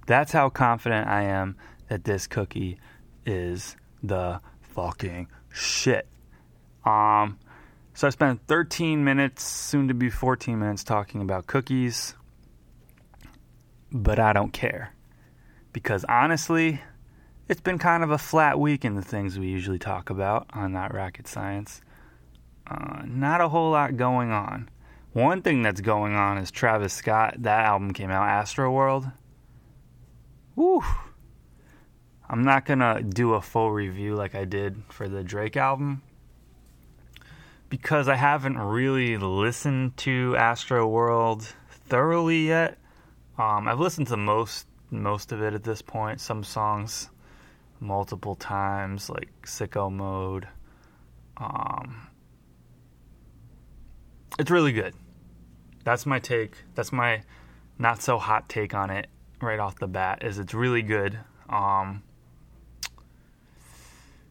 That's 0.07 0.33
how 0.33 0.49
confident 0.49 1.07
I 1.07 1.25
am 1.25 1.59
that 1.89 2.05
this 2.05 2.27
cookie 2.27 2.79
is 3.27 3.77
the 4.03 4.41
fucking 4.63 5.29
shit. 5.51 6.09
Um, 6.83 7.39
so 7.93 8.07
I 8.07 8.11
spent 8.11 8.41
13 8.47 9.05
minutes, 9.05 9.45
soon 9.45 9.89
to 9.89 9.95
be 9.95 10.09
14 10.09 10.59
minutes, 10.59 10.83
talking 10.83 11.21
about 11.21 11.47
cookies, 11.47 12.15
but 13.93 14.19
I 14.19 14.33
don't 14.33 14.55
care. 14.55 14.95
Because 15.75 16.07
honestly, 16.09 16.81
it's 17.51 17.61
been 17.61 17.77
kind 17.77 18.03
of 18.03 18.11
a 18.11 18.17
flat 18.19 18.59
week 18.59 18.87
in 18.87 18.95
the 18.95 19.03
things 19.03 19.39
we 19.39 19.49
usually 19.49 19.79
talk 19.79 20.09
about 20.09 20.49
on 20.55 20.73
Not 20.73 20.95
Rocket 20.95 21.29
Science. 21.29 21.83
Uh, 22.71 23.03
not 23.05 23.41
a 23.41 23.49
whole 23.49 23.73
lot 23.73 23.97
going 23.97 24.31
on. 24.31 24.69
One 25.13 25.43
thing 25.43 25.63
that's 25.63 25.81
going 25.81 26.15
on 26.15 26.39
is 26.39 26.53
Travis 26.53 26.93
Scott. 26.93 27.35
That 27.39 27.65
album 27.65 27.93
came 27.93 28.11
out, 28.11 28.29
Astroworld. 28.29 29.13
Woo! 30.55 30.83
I'm 32.29 32.45
not 32.45 32.65
gonna 32.65 33.03
do 33.03 33.35
a 33.35 33.41
full 33.41 33.73
review 33.73 34.15
like 34.15 34.37
I 34.37 34.45
did 34.45 34.83
for 34.89 35.09
the 35.09 35.25
Drake 35.25 35.57
album 35.57 36.03
because 37.69 38.09
I 38.09 38.15
haven't 38.15 38.57
really 38.57 39.17
listened 39.17 39.97
to 39.99 40.37
Astro 40.37 40.87
World 40.87 41.55
thoroughly 41.89 42.47
yet. 42.47 42.79
Um, 43.37 43.67
I've 43.67 43.81
listened 43.81 44.07
to 44.09 44.17
most 44.17 44.67
most 44.93 45.33
of 45.33 45.43
it 45.43 45.55
at 45.55 45.65
this 45.65 45.83
point. 45.83 46.21
Some 46.21 46.45
songs 46.45 47.11
multiple 47.81 48.37
times, 48.37 49.11
like 49.11 49.31
Sicko 49.43 49.91
Mode. 49.91 50.47
Um, 51.37 52.10
it's 54.39 54.51
really 54.51 54.73
good. 54.73 54.95
That's 55.85 56.07
my 56.07 56.19
take. 56.19 56.55
That's 56.75 56.93
my 56.93 57.23
not 57.79 58.03
so 58.03 58.19
hot 58.19 58.49
take 58.49 58.75
on 58.75 58.91
it 58.91 59.09
right 59.41 59.59
off 59.59 59.79
the 59.79 59.89
bat. 59.89 60.23
Is 60.23 60.39
it's 60.39 60.55
really 60.55 60.83
good. 60.83 61.19
Um, 61.49 62.03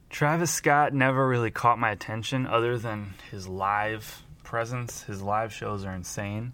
Travis 0.09 0.51
Scott 0.51 0.93
never 0.93 1.27
really 1.27 1.51
caught 1.51 1.77
my 1.77 1.91
attention 1.91 2.47
other 2.47 2.77
than 2.77 3.13
his 3.29 3.47
live 3.47 4.23
presence. 4.43 5.03
His 5.03 5.21
live 5.21 5.53
shows 5.53 5.85
are 5.85 5.93
insane. 5.93 6.53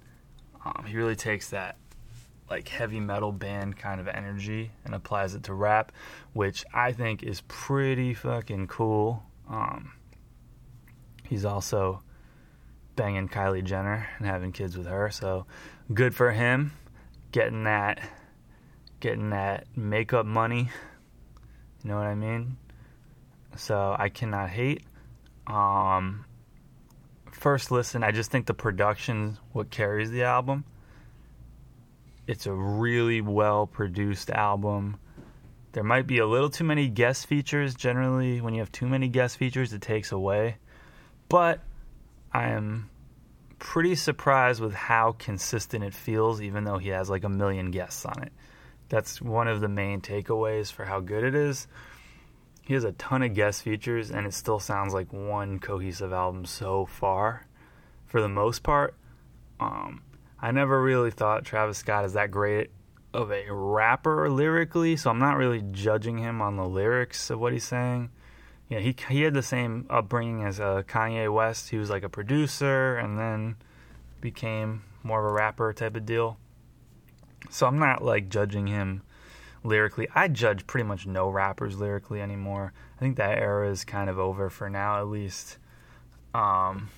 Um, 0.66 0.86
he 0.86 0.98
really 0.98 1.16
takes 1.16 1.50
that 1.52 1.78
like 2.50 2.68
heavy 2.68 3.00
metal 3.00 3.32
band 3.32 3.78
kind 3.78 4.00
of 4.00 4.08
energy 4.08 4.72
and 4.84 4.94
applies 4.94 5.36
it 5.36 5.44
to 5.44 5.54
rap, 5.54 5.92
which 6.34 6.66
I 6.74 6.92
think 6.92 7.24
is 7.24 7.42
pretty 7.48 8.14
fucking 8.14 8.68
cool. 8.68 9.24
Um, 9.50 9.94
he's 11.24 11.46
also 11.46 12.02
banging 12.96 13.30
Kylie 13.30 13.64
Jenner 13.64 14.08
and 14.18 14.28
having 14.28 14.52
kids 14.52 14.78
with 14.78 14.88
her, 14.88 15.10
so 15.10 15.46
good 15.94 16.16
for 16.16 16.32
him 16.32 16.72
getting 17.36 17.66
that 17.66 18.00
getting 19.02 19.32
that 19.32 19.66
makeup 19.76 20.26
money. 20.26 20.70
You 21.84 21.90
know 21.90 21.98
what 21.98 22.08
I 22.08 22.16
mean? 22.16 22.56
So 23.58 23.94
I 24.00 24.08
cannot 24.08 24.50
hate. 24.50 24.84
Um, 25.46 26.24
first 27.30 27.72
listen, 27.72 28.04
I 28.04 28.12
just 28.12 28.32
think 28.32 28.46
the 28.46 28.54
production 28.54 29.38
what 29.52 29.70
carries 29.70 30.12
the 30.12 30.24
album. 30.24 30.64
It's 32.26 32.46
a 32.46 32.54
really 32.54 33.20
well 33.20 33.68
produced 33.68 34.30
album. 34.30 34.98
There 35.74 35.84
might 35.84 36.08
be 36.08 36.20
a 36.20 36.26
little 36.26 36.50
too 36.50 36.64
many 36.64 36.88
guest 36.88 37.28
features. 37.28 37.76
Generally, 37.76 38.40
when 38.40 38.54
you 38.54 38.62
have 38.62 38.72
too 38.72 38.88
many 38.88 39.10
guest 39.10 39.36
features, 39.36 39.74
it 39.74 39.82
takes 39.82 40.14
away. 40.14 40.56
But 41.28 41.60
I 42.36 42.50
am 42.50 42.90
pretty 43.60 43.96
surprised 43.96 44.60
with 44.60 44.74
how 44.74 45.14
consistent 45.14 45.86
it 45.86 45.94
feels, 45.94 46.42
even 46.42 46.66
though 46.66 46.78
he 46.78 46.90
has 46.90 47.10
like 47.10 47.24
a 47.24 47.30
million 47.30 47.72
guests 47.72 48.06
on 48.06 48.24
it. 48.24 48.34
That's 48.90 49.22
one 49.22 49.48
of 49.48 49.62
the 49.62 49.70
main 49.70 50.02
takeaways 50.02 50.70
for 50.70 50.84
how 50.84 51.00
good 51.00 51.24
it 51.24 51.34
is. 51.34 51.70
He 52.62 52.74
has 52.74 52.84
a 52.84 52.92
ton 52.92 53.24
of 53.24 53.36
guest 53.36 53.62
features, 53.62 54.12
and 54.12 54.28
it 54.28 54.34
still 54.34 54.60
sounds 54.60 54.94
like 54.94 55.14
one 55.14 55.60
cohesive 55.60 56.12
album 56.12 56.44
so 56.44 56.86
far, 56.86 57.48
for 58.06 58.20
the 58.20 58.28
most 58.28 58.64
part. 58.64 58.96
Um, 59.62 60.02
I 60.38 60.52
never 60.52 60.82
really 60.82 61.12
thought 61.12 61.46
Travis 61.46 61.78
Scott 61.78 62.04
is 62.04 62.14
that 62.14 62.32
great 62.32 62.70
of 63.14 63.32
a 63.32 63.46
rapper 63.50 64.30
lyrically, 64.30 64.98
so 64.98 65.10
I'm 65.10 65.20
not 65.20 65.38
really 65.38 65.64
judging 65.72 66.18
him 66.18 66.42
on 66.42 66.58
the 66.58 66.68
lyrics 66.68 67.30
of 67.30 67.40
what 67.40 67.54
he's 67.54 67.64
saying. 67.64 68.10
Yeah, 68.70 68.80
he 68.80 68.96
he 69.10 69.22
had 69.22 69.34
the 69.34 69.44
same 69.44 69.86
upbringing 69.90 70.44
as 70.44 70.60
uh, 70.60 70.82
Kanye 70.88 71.32
West. 71.32 71.70
He 71.70 71.78
was 71.78 71.90
like 71.90 72.04
a 72.04 72.10
producer, 72.10 72.98
and 72.98 73.18
then 73.18 73.58
became 74.22 74.84
more 75.04 75.20
of 75.20 75.32
a 75.32 75.34
rapper 75.34 75.72
type 75.72 75.96
of 75.96 76.06
deal. 76.06 76.38
So 77.52 77.68
I'm 77.68 77.78
not 77.78 78.04
like 78.04 78.28
judging 78.30 78.66
him 78.66 79.04
lyrically. 79.64 80.08
I 80.16 80.28
judge 80.30 80.66
pretty 80.66 80.88
much 80.88 81.06
no 81.06 81.30
rappers 81.30 81.80
lyrically 81.80 82.22
anymore. 82.22 82.74
I 82.98 83.00
think 83.00 83.18
that 83.18 83.38
era 83.38 83.70
is 83.70 83.84
kind 83.84 84.10
of 84.10 84.18
over 84.18 84.50
for 84.50 84.68
now, 84.68 85.00
at 85.00 85.08
least. 85.08 85.58
Um, 86.34 86.90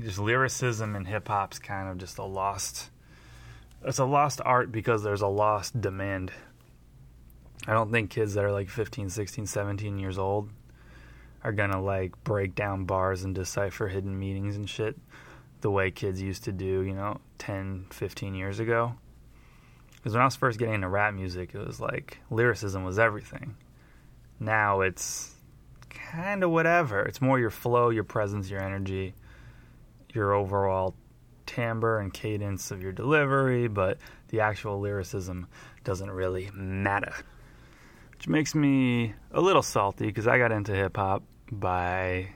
just 0.00 0.18
lyricism 0.18 0.94
and 0.94 1.06
hip 1.06 1.28
hop's 1.28 1.58
kind 1.58 1.88
of 1.88 1.96
just 1.96 2.18
a 2.18 2.24
lost. 2.24 2.90
It's 3.82 3.98
a 3.98 4.04
lost 4.04 4.42
art 4.44 4.70
because 4.70 5.02
there's 5.02 5.22
a 5.22 5.26
lost 5.26 5.80
demand. 5.80 6.32
I 7.66 7.72
don't 7.72 7.90
think 7.90 8.10
kids 8.10 8.34
that 8.34 8.44
are 8.44 8.52
like 8.52 8.68
15, 8.68 9.08
16, 9.08 9.46
17 9.46 9.98
years 9.98 10.18
old 10.18 10.50
are 11.46 11.52
gonna 11.52 11.80
like 11.80 12.12
break 12.24 12.56
down 12.56 12.86
bars 12.86 13.22
and 13.22 13.32
decipher 13.32 13.86
hidden 13.86 14.18
meanings 14.18 14.56
and 14.56 14.68
shit 14.68 14.98
the 15.60 15.70
way 15.70 15.92
kids 15.92 16.20
used 16.20 16.42
to 16.44 16.52
do, 16.52 16.82
you 16.82 16.92
know, 16.92 17.20
10, 17.38 17.86
15 17.90 18.34
years 18.34 18.58
ago. 18.58 18.94
Because 19.94 20.12
when 20.12 20.22
I 20.22 20.24
was 20.24 20.34
first 20.34 20.58
getting 20.58 20.74
into 20.74 20.88
rap 20.88 21.14
music, 21.14 21.54
it 21.54 21.64
was 21.64 21.78
like 21.78 22.18
lyricism 22.30 22.84
was 22.84 22.98
everything. 22.98 23.56
Now 24.40 24.80
it's 24.80 25.34
kind 25.88 26.42
of 26.42 26.50
whatever. 26.50 27.02
It's 27.02 27.20
more 27.20 27.38
your 27.38 27.50
flow, 27.50 27.90
your 27.90 28.04
presence, 28.04 28.50
your 28.50 28.60
energy, 28.60 29.14
your 30.12 30.34
overall 30.34 30.96
timbre 31.46 32.00
and 32.00 32.12
cadence 32.12 32.72
of 32.72 32.82
your 32.82 32.92
delivery, 32.92 33.68
but 33.68 33.98
the 34.28 34.40
actual 34.40 34.80
lyricism 34.80 35.46
doesn't 35.84 36.10
really 36.10 36.50
matter. 36.52 37.14
Which 38.10 38.26
makes 38.26 38.52
me 38.52 39.14
a 39.30 39.40
little 39.40 39.62
salty 39.62 40.06
because 40.06 40.26
I 40.26 40.38
got 40.38 40.50
into 40.50 40.72
hip 40.72 40.96
hop 40.96 41.22
by 41.50 42.28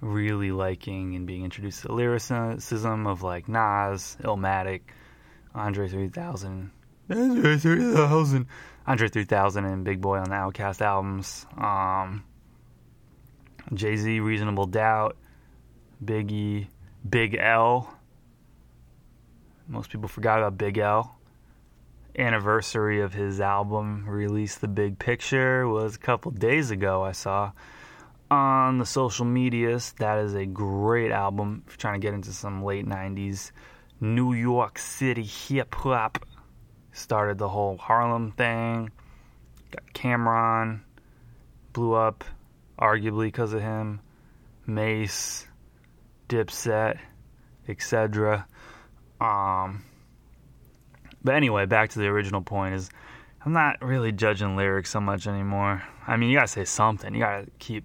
really 0.00 0.50
liking 0.52 1.14
and 1.14 1.26
being 1.26 1.44
introduced 1.44 1.82
to 1.82 1.88
the 1.88 1.94
lyricism 1.94 3.06
of 3.06 3.22
like 3.22 3.48
Nas, 3.48 4.16
Illmatic, 4.22 4.80
Andre 5.54 5.88
3000, 5.88 6.70
Andre 7.10 7.56
3000. 7.56 8.46
Andre 8.86 9.08
3000 9.08 9.64
and 9.64 9.84
Big 9.84 10.00
Boi 10.00 10.18
on 10.18 10.28
the 10.28 10.34
OutKast 10.34 10.80
albums. 10.80 11.46
Um, 11.56 12.24
Jay 13.72 13.96
Z, 13.96 14.20
Reasonable 14.20 14.66
Doubt, 14.66 15.16
Biggie, 16.04 16.66
Big 17.08 17.36
L. 17.38 17.92
Most 19.68 19.90
people 19.90 20.08
forgot 20.08 20.38
about 20.38 20.58
Big 20.58 20.78
L. 20.78 21.16
Anniversary 22.18 23.00
of 23.00 23.14
his 23.14 23.40
album 23.40 24.04
release, 24.06 24.56
The 24.56 24.68
Big 24.68 24.98
Picture, 24.98 25.66
was 25.68 25.94
a 25.94 25.98
couple 25.98 26.32
days 26.32 26.70
ago. 26.70 27.02
I 27.02 27.12
saw 27.12 27.52
on 28.32 28.78
the 28.78 28.86
social 28.86 29.26
medias. 29.26 29.92
That 29.98 30.18
is 30.18 30.34
a 30.34 30.46
great 30.46 31.12
album 31.12 31.64
if 31.66 31.72
you're 31.74 31.78
trying 31.78 32.00
to 32.00 32.04
get 32.06 32.14
into 32.14 32.32
some 32.32 32.64
late 32.64 32.86
90s 32.86 33.52
New 34.00 34.32
York 34.32 34.78
City 34.78 35.22
hip 35.22 35.74
hop 35.74 36.24
started 36.92 37.36
the 37.36 37.48
whole 37.48 37.76
Harlem 37.76 38.32
thing. 38.32 38.90
Got 39.70 39.92
Cam'ron, 39.92 40.80
blew 41.74 41.92
up, 41.92 42.24
arguably 42.78 43.26
because 43.26 43.52
of 43.52 43.60
him. 43.60 44.00
Mase, 44.66 45.46
Dipset, 46.30 46.98
etc. 47.68 48.46
Um, 49.20 49.84
but 51.22 51.34
anyway, 51.34 51.66
back 51.66 51.90
to 51.90 51.98
the 51.98 52.06
original 52.06 52.40
point 52.40 52.76
is 52.76 52.88
I'm 53.44 53.52
not 53.52 53.82
really 53.82 54.10
judging 54.10 54.56
lyrics 54.56 54.90
so 54.90 55.00
much 55.00 55.26
anymore. 55.26 55.82
I 56.06 56.16
mean, 56.16 56.30
you 56.30 56.36
gotta 56.36 56.48
say 56.48 56.64
something. 56.64 57.12
You 57.12 57.20
gotta 57.20 57.46
keep 57.58 57.84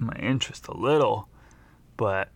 my 0.00 0.14
interest 0.14 0.68
a 0.68 0.76
little, 0.76 1.28
but 1.96 2.30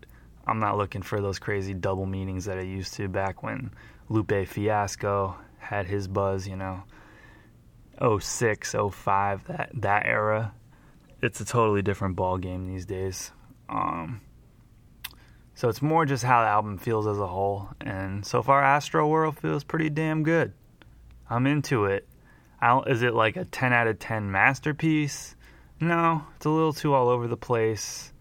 I'm 0.46 0.58
not 0.58 0.76
looking 0.76 1.02
for 1.02 1.20
those 1.20 1.38
crazy 1.38 1.74
double 1.74 2.06
meanings 2.06 2.46
that 2.46 2.58
I 2.58 2.62
used 2.62 2.94
to 2.94 3.08
back 3.08 3.42
when 3.42 3.70
Lupe 4.08 4.46
Fiasco 4.46 5.36
had 5.58 5.86
his 5.86 6.08
buzz, 6.08 6.46
you 6.48 6.56
know, 6.56 6.82
06, 8.18 8.74
05, 8.90 9.46
that 9.46 9.70
that 9.74 10.06
era. 10.06 10.52
It's 11.22 11.40
a 11.40 11.44
totally 11.44 11.82
different 11.82 12.16
ball 12.16 12.36
game 12.38 12.66
these 12.66 12.84
days. 12.84 13.30
Um, 13.68 14.20
so 15.54 15.68
it's 15.68 15.80
more 15.80 16.04
just 16.04 16.24
how 16.24 16.42
the 16.42 16.48
album 16.48 16.78
feels 16.78 17.06
as 17.06 17.18
a 17.18 17.26
whole, 17.26 17.68
and 17.80 18.26
so 18.26 18.42
far, 18.42 18.62
Astro 18.62 19.06
World 19.06 19.38
feels 19.38 19.62
pretty 19.62 19.90
damn 19.90 20.22
good. 20.22 20.52
I'm 21.30 21.46
into 21.46 21.84
it. 21.84 22.08
is 22.86 23.02
it 23.02 23.14
like 23.14 23.36
a 23.36 23.44
10 23.44 23.72
out 23.72 23.86
of 23.86 23.98
10 23.98 24.30
masterpiece? 24.30 25.36
No, 25.82 26.24
it's 26.36 26.46
a 26.46 26.50
little 26.50 26.72
too 26.72 26.94
all 26.94 27.08
over 27.08 27.28
the 27.28 27.36
place 27.36 28.12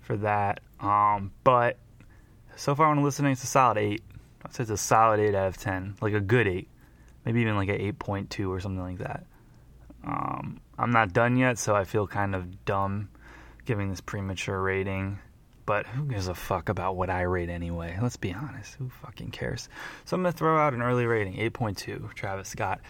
for 0.00 0.16
that. 0.18 0.60
Um, 0.80 1.32
but 1.44 1.78
so 2.56 2.74
far 2.74 2.88
when 2.88 3.02
listening, 3.02 3.32
it's 3.32 3.44
a 3.44 3.46
solid 3.46 3.78
eight. 3.78 4.02
I'd 4.44 4.54
say 4.54 4.62
it's 4.62 4.70
a 4.70 4.76
solid 4.76 5.20
eight 5.20 5.34
out 5.34 5.48
of 5.48 5.56
ten, 5.56 5.94
like 6.00 6.12
a 6.12 6.20
good 6.20 6.46
eight 6.46 6.68
maybe 7.26 7.40
even 7.40 7.56
like 7.56 7.68
an 7.68 7.78
8.2 7.78 8.48
or 8.48 8.60
something 8.60 8.80
like 8.80 8.98
that. 8.98 9.26
Um, 10.04 10.60
I'm 10.78 10.92
not 10.92 11.12
done 11.12 11.36
yet, 11.36 11.58
so 11.58 11.74
I 11.74 11.84
feel 11.84 12.06
kind 12.06 12.34
of 12.34 12.64
dumb 12.64 13.10
giving 13.66 13.90
this 13.90 14.00
premature 14.00 14.62
rating. 14.62 15.18
But 15.66 15.84
who 15.86 16.04
gives 16.04 16.28
a 16.28 16.34
fuck 16.34 16.68
about 16.68 16.94
what 16.94 17.10
I 17.10 17.22
rate 17.22 17.50
anyway? 17.50 17.98
Let's 18.00 18.16
be 18.16 18.32
honest. 18.32 18.76
Who 18.76 18.88
fucking 18.88 19.32
cares? 19.32 19.68
So 20.04 20.14
I'm 20.14 20.22
to 20.22 20.30
throw 20.30 20.56
out 20.56 20.74
an 20.74 20.80
early 20.80 21.06
rating 21.06 21.34
8.2. 21.34 22.14
Travis 22.14 22.48
Scott. 22.48 22.80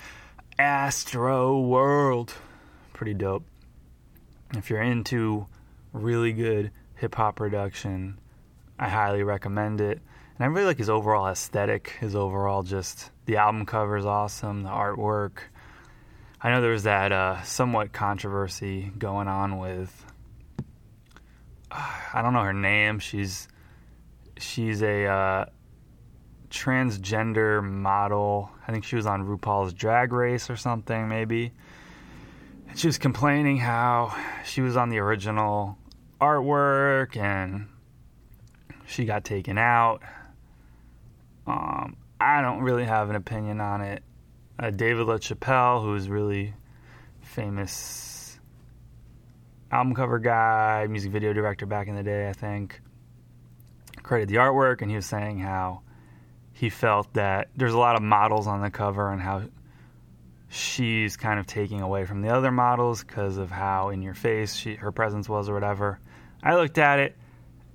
Astro 0.59 1.61
World, 1.61 2.35
Pretty 2.93 3.15
dope. 3.15 3.45
If 4.55 4.71
you're 4.71 4.83
into 4.83 5.47
really 5.93 6.33
good 6.33 6.71
hip 6.95 7.15
hop 7.15 7.37
production, 7.37 8.19
I 8.79 8.89
highly 8.89 9.23
recommend 9.23 9.81
it. 9.81 10.01
And 10.37 10.45
I 10.45 10.47
really 10.47 10.67
like 10.67 10.79
his 10.79 10.91
overall 10.91 11.27
aesthetic, 11.29 11.97
his 12.01 12.15
overall 12.15 12.63
just 12.63 13.11
the 13.25 13.37
album 13.37 13.67
cover 13.67 13.97
is 13.97 14.07
awesome, 14.07 14.63
the 14.63 14.71
artwork. 14.71 15.39
I 16.41 16.51
know 16.51 16.61
there 16.61 16.73
was 16.73 16.85
that 16.85 17.11
uh, 17.11 17.43
somewhat 17.43 17.93
controversy 17.93 18.93
going 18.99 19.29
on 19.29 19.59
with 19.59 20.05
uh, 21.71 21.93
I 22.15 22.23
don't 22.23 22.33
know 22.33 22.43
her 22.43 22.53
name. 22.53 22.99
She's 22.99 23.49
she's 24.37 24.83
a 24.83 25.07
uh, 25.07 25.47
transgender 26.51 27.63
model. 27.65 28.51
I 28.67 28.73
think 28.73 28.85
she 28.85 28.97
was 28.97 29.07
on 29.07 29.27
RuPaul's 29.27 29.73
Drag 29.73 30.13
Race 30.13 30.51
or 30.51 30.57
something, 30.57 31.09
maybe. 31.09 31.53
She 32.77 32.87
was 32.87 32.99
complaining 32.99 33.57
how 33.57 34.15
she 34.45 34.61
was 34.61 34.77
on 34.77 34.91
the 34.91 34.99
original 34.99 35.79
artwork 36.21 37.17
and 37.17 37.69
she 38.87 39.07
got 39.07 39.25
taken 39.25 39.57
out. 39.57 40.03
Um, 41.47 41.97
I 42.21 42.43
don't 42.43 42.61
really 42.61 42.85
have 42.85 43.09
an 43.09 43.17
opinion 43.17 43.63
on 43.63 43.81
it. 43.81 44.03
Uh, 44.59 44.71
David 44.71 45.07
LaChapelle, 45.07 45.83
who's 45.83 46.11
really 46.11 46.53
famous 47.23 48.39
album 49.73 49.95
cover 49.95 50.19
guy, 50.19 50.87
music 50.89 51.13
video 51.13 51.33
director 51.33 51.65
back 51.65 51.89
in 51.89 51.97
the 51.97 52.03
day, 52.03 52.29
I 52.29 52.33
think, 52.35 52.81
created 54.03 54.29
the 54.29 54.37
artwork, 54.37 54.83
and 54.83 54.91
he 54.91 54.97
was 54.97 55.07
saying 55.07 55.39
how 55.39 55.81
he 56.53 56.69
felt 56.69 57.13
that 57.15 57.49
there's 57.57 57.75
a 57.75 57.79
lot 57.79 57.97
of 57.97 58.03
models 58.03 58.47
on 58.47 58.61
the 58.61 58.71
cover 58.71 59.11
and 59.13 59.21
how 59.21 59.43
she's 60.49 61.17
kind 61.17 61.41
of 61.41 61.47
taking 61.47 61.81
away 61.81 62.05
from 62.05 62.23
the 62.23 62.29
other 62.29 62.51
models 62.51 63.03
because 63.03 63.37
of 63.37 63.51
how 63.51 63.91
in 63.91 64.03
your 64.03 64.15
face 64.15 64.55
she, 64.55 64.75
her 64.77 64.93
presence 64.93 65.29
was 65.29 65.49
or 65.49 65.55
whatever. 65.55 65.99
I 66.43 66.55
looked 66.55 66.79
at 66.79 66.99
it. 66.99 67.17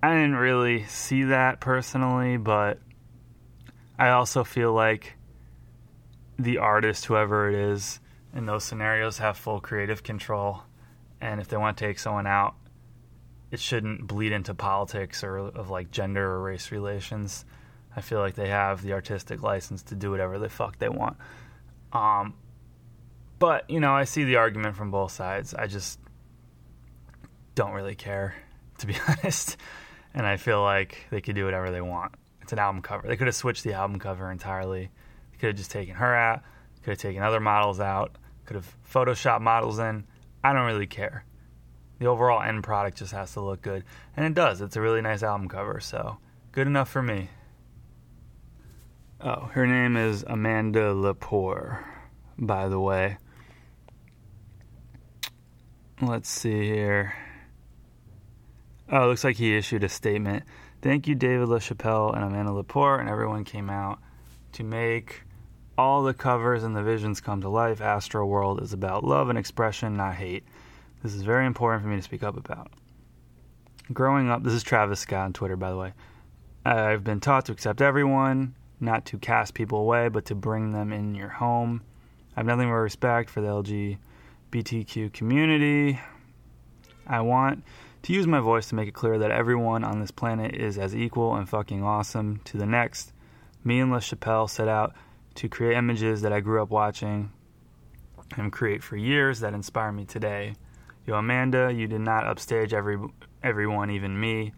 I 0.03 0.13
didn't 0.13 0.35
really 0.35 0.85
see 0.85 1.23
that 1.23 1.59
personally, 1.59 2.37
but 2.37 2.79
I 3.99 4.09
also 4.09 4.43
feel 4.43 4.73
like 4.73 5.13
the 6.39 6.57
artist, 6.57 7.05
whoever 7.05 7.49
it 7.49 7.55
is, 7.55 7.99
in 8.33 8.45
those 8.45 8.63
scenarios 8.63 9.17
have 9.19 9.37
full 9.37 9.59
creative 9.59 10.01
control. 10.01 10.63
And 11.19 11.39
if 11.39 11.49
they 11.49 11.57
want 11.57 11.77
to 11.77 11.85
take 11.85 11.99
someone 11.99 12.25
out, 12.25 12.55
it 13.51 13.59
shouldn't 13.59 14.07
bleed 14.07 14.31
into 14.31 14.55
politics 14.55 15.23
or 15.23 15.37
of 15.37 15.69
like 15.69 15.91
gender 15.91 16.25
or 16.25 16.41
race 16.41 16.71
relations. 16.71 17.45
I 17.95 18.01
feel 18.01 18.19
like 18.19 18.35
they 18.35 18.47
have 18.47 18.81
the 18.81 18.93
artistic 18.93 19.43
license 19.43 19.83
to 19.83 19.95
do 19.95 20.09
whatever 20.09 20.39
the 20.39 20.49
fuck 20.49 20.79
they 20.79 20.89
want. 20.89 21.17
Um, 21.91 22.33
but 23.41 23.67
you 23.71 23.79
know, 23.79 23.91
I 23.91 24.03
see 24.03 24.23
the 24.23 24.35
argument 24.35 24.75
from 24.75 24.91
both 24.91 25.11
sides. 25.11 25.55
I 25.55 25.65
just 25.65 25.99
don't 27.55 27.73
really 27.73 27.95
care, 27.95 28.35
to 28.77 28.85
be 28.85 28.95
honest. 29.07 29.57
And 30.13 30.27
I 30.27 30.37
feel 30.37 30.61
like 30.61 31.07
they 31.09 31.21
could 31.21 31.33
do 31.33 31.45
whatever 31.45 31.71
they 31.71 31.81
want. 31.81 32.13
It's 32.43 32.53
an 32.53 32.59
album 32.59 32.83
cover. 32.83 33.07
They 33.07 33.17
could 33.17 33.25
have 33.25 33.35
switched 33.35 33.63
the 33.63 33.73
album 33.73 33.97
cover 33.97 34.31
entirely. 34.31 34.91
They 35.31 35.37
could 35.39 35.47
have 35.47 35.55
just 35.55 35.71
taken 35.71 35.95
her 35.95 36.15
out. 36.15 36.43
Could 36.83 36.91
have 36.91 36.99
taken 36.99 37.23
other 37.23 37.39
models 37.39 37.79
out. 37.79 38.15
Could 38.45 38.55
have 38.55 38.77
photoshopped 38.87 39.41
models 39.41 39.79
in. 39.79 40.05
I 40.43 40.53
don't 40.53 40.67
really 40.67 40.87
care. 40.87 41.25
The 41.97 42.05
overall 42.05 42.43
end 42.43 42.63
product 42.63 42.97
just 42.97 43.11
has 43.11 43.33
to 43.33 43.41
look 43.41 43.63
good, 43.63 43.83
and 44.15 44.25
it 44.25 44.35
does. 44.35 44.61
It's 44.61 44.75
a 44.75 44.81
really 44.81 45.01
nice 45.01 45.23
album 45.23 45.47
cover, 45.47 45.79
so 45.79 46.17
good 46.51 46.67
enough 46.67 46.89
for 46.89 47.01
me. 47.01 47.29
Oh, 49.19 49.49
her 49.53 49.65
name 49.65 49.97
is 49.97 50.23
Amanda 50.27 50.93
Lepore, 50.93 51.83
by 52.37 52.67
the 52.69 52.79
way. 52.79 53.17
Let's 56.03 56.29
see 56.29 56.63
here. 56.63 57.13
Oh, 58.89 59.03
it 59.03 59.07
looks 59.07 59.23
like 59.23 59.35
he 59.35 59.55
issued 59.55 59.83
a 59.83 59.89
statement. 59.89 60.43
Thank 60.81 61.07
you, 61.07 61.13
David 61.13 61.47
LaChapelle 61.47 62.15
and 62.15 62.23
Amanda 62.23 62.51
Lepore, 62.51 62.99
and 62.99 63.07
everyone 63.07 63.43
came 63.43 63.69
out 63.69 63.99
to 64.53 64.63
make 64.63 65.21
all 65.77 66.01
the 66.01 66.15
covers 66.15 66.63
and 66.63 66.75
the 66.75 66.81
visions 66.81 67.21
come 67.21 67.41
to 67.41 67.49
life. 67.49 67.81
Astro 67.81 68.25
World 68.25 68.63
is 68.63 68.73
about 68.73 69.03
love 69.03 69.29
and 69.29 69.37
expression, 69.37 69.95
not 69.95 70.15
hate. 70.15 70.43
This 71.03 71.13
is 71.13 71.21
very 71.21 71.45
important 71.45 71.83
for 71.83 71.89
me 71.89 71.97
to 71.97 72.01
speak 72.01 72.23
up 72.23 72.35
about. 72.35 72.71
Growing 73.93 74.31
up, 74.31 74.41
this 74.41 74.53
is 74.53 74.63
Travis 74.63 75.01
Scott 75.01 75.25
on 75.25 75.33
Twitter, 75.33 75.55
by 75.55 75.69
the 75.69 75.77
way. 75.77 75.93
I've 76.65 77.03
been 77.03 77.19
taught 77.19 77.45
to 77.45 77.51
accept 77.51 77.79
everyone, 77.79 78.55
not 78.79 79.05
to 79.05 79.19
cast 79.19 79.53
people 79.53 79.77
away, 79.77 80.09
but 80.09 80.25
to 80.25 80.35
bring 80.35 80.71
them 80.71 80.91
in 80.91 81.13
your 81.13 81.29
home. 81.29 81.83
I 82.35 82.39
have 82.39 82.47
nothing 82.47 82.69
but 82.69 82.73
respect 82.73 83.29
for 83.29 83.41
the 83.41 83.49
LGBTQ 84.51 85.13
community. 85.13 85.99
I 87.07 87.21
want 87.21 87.63
to 88.03 88.13
use 88.13 88.27
my 88.27 88.39
voice 88.39 88.69
to 88.69 88.75
make 88.75 88.87
it 88.87 88.93
clear 88.93 89.17
that 89.19 89.31
everyone 89.31 89.83
on 89.83 89.99
this 89.99 90.11
planet 90.11 90.55
is 90.55 90.77
as 90.77 90.95
equal 90.95 91.35
and 91.35 91.47
fucking 91.47 91.83
awesome 91.83 92.41
to 92.45 92.57
the 92.57 92.65
next. 92.65 93.13
Me 93.63 93.79
and 93.79 93.91
LaChapelle 93.91 94.49
set 94.49 94.67
out 94.67 94.93
to 95.35 95.47
create 95.47 95.77
images 95.77 96.21
that 96.21 96.33
I 96.33 96.39
grew 96.39 96.61
up 96.61 96.69
watching 96.69 97.31
and 98.37 98.51
create 98.51 98.83
for 98.83 98.97
years 98.97 99.39
that 99.39 99.53
inspire 99.53 99.91
me 99.91 100.05
today. 100.05 100.55
Yo, 101.05 101.15
Amanda, 101.15 101.71
you 101.73 101.87
did 101.87 102.01
not 102.01 102.27
upstage 102.27 102.73
every 102.73 102.99
everyone, 103.43 103.89
even 103.89 104.19
me. 104.19 104.53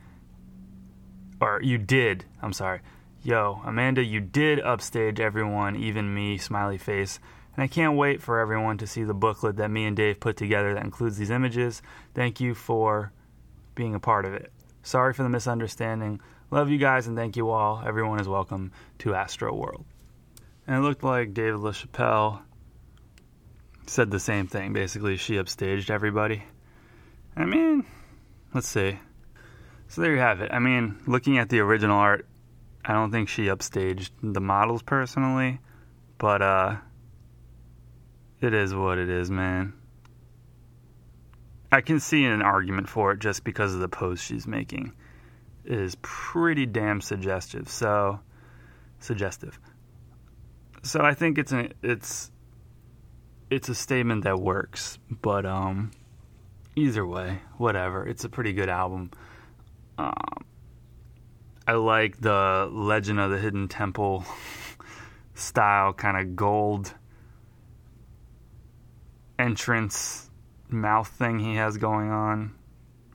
Or 1.40 1.62
you 1.62 1.78
did. 1.78 2.26
I'm 2.42 2.54
sorry. 2.54 2.82
Yo, 3.22 3.62
Amanda, 3.66 4.04
you 4.04 4.20
did 4.20 4.60
upstage 4.60 5.20
everyone, 5.20 5.76
even 5.76 6.14
me. 6.14 6.38
Smiley 6.38 6.78
face. 6.78 7.20
And 7.56 7.64
I 7.64 7.68
can't 7.68 7.96
wait 7.96 8.22
for 8.22 8.40
everyone 8.40 8.78
to 8.80 8.88
see 8.88 9.04
the 9.04 9.14
booklet 9.14 9.58
that 9.58 9.70
me 9.70 9.86
and 9.86 9.96
Dave 9.96 10.20
put 10.20 10.38
together 10.38 10.74
that 10.74 10.84
includes 10.84 11.18
these 11.18 11.30
images. 11.30 11.82
Thank 12.16 12.42
you 12.42 12.56
for 12.56 13.12
being 13.76 13.94
a 13.96 14.00
part 14.00 14.26
of 14.26 14.34
it. 14.34 14.52
Sorry 14.82 15.14
for 15.14 15.24
the 15.24 15.30
misunderstanding. 15.30 16.20
Love 16.50 16.70
you 16.70 16.78
guys 16.78 17.08
and 17.08 17.16
thank 17.16 17.36
you 17.38 17.50
all. 17.50 17.84
Everyone 17.86 18.20
is 18.20 18.28
welcome 18.28 18.72
to 19.00 19.14
Astro 19.16 19.54
World. 19.54 19.86
And 20.66 20.78
it 20.78 20.82
looked 20.82 21.04
like 21.04 21.34
David 21.34 21.60
LaChapelle 21.60 22.42
said 23.86 24.10
the 24.10 24.20
same 24.20 24.48
thing. 24.48 24.74
Basically, 24.74 25.18
she 25.18 25.36
upstaged 25.36 25.90
everybody. 25.90 26.44
I 27.36 27.46
mean, 27.46 27.86
let's 28.54 28.68
see. 28.68 29.00
So 29.88 30.02
there 30.02 30.14
you 30.14 30.20
have 30.20 30.42
it. 30.42 30.52
I 30.52 30.60
mean, 30.60 31.00
looking 31.06 31.38
at 31.38 31.50
the 31.50 31.60
original 31.60 31.98
art, 31.98 32.26
I 32.86 32.94
don't 32.94 33.12
think 33.12 33.30
she 33.30 33.46
upstaged 33.46 34.10
the 34.22 34.42
models 34.42 34.82
personally, 34.82 35.60
but 36.18 36.42
uh 36.42 36.76
it 38.44 38.54
is 38.54 38.74
what 38.74 38.98
it 38.98 39.10
is, 39.10 39.32
man. 39.32 39.74
I 41.72 41.82
can 41.82 42.00
see 42.00 42.24
an 42.26 42.42
argument 42.42 42.88
for 42.88 43.12
it 43.12 43.20
just 43.20 43.44
because 43.44 43.74
of 43.74 43.80
the 43.80 43.88
pose 43.88 44.22
she's 44.22 44.46
making. 44.46 44.94
It 45.66 45.80
is 45.80 45.96
pretty 46.02 46.66
damn 46.66 47.02
suggestive. 47.02 47.68
So 47.70 48.20
suggestive. 49.00 49.60
So 50.84 51.02
I 51.02 51.14
think 51.14 51.38
it's 51.38 51.52
an 51.52 51.74
it's 51.82 52.30
it's 53.50 53.70
a 53.70 53.76
statement 53.76 54.26
that 54.26 54.40
works, 54.40 55.00
but 55.10 55.46
um 55.46 55.92
either 56.76 57.06
way, 57.06 57.40
whatever. 57.58 58.06
It's 58.06 58.24
a 58.24 58.30
pretty 58.30 58.54
good 58.54 58.70
album. 58.70 59.12
Um 59.98 60.46
I 61.66 61.74
like 61.74 62.20
the 62.20 62.70
Legend 62.72 63.20
of 63.20 63.32
the 63.32 63.38
Hidden 63.38 63.70
Temple 63.70 64.26
style 65.34 65.94
kind 65.94 66.18
of 66.18 66.36
gold 66.36 66.94
entrance 69.44 70.30
mouth 70.70 71.10
thing 71.10 71.38
he 71.38 71.56
has 71.56 71.78
going 71.78 72.10
on, 72.10 72.56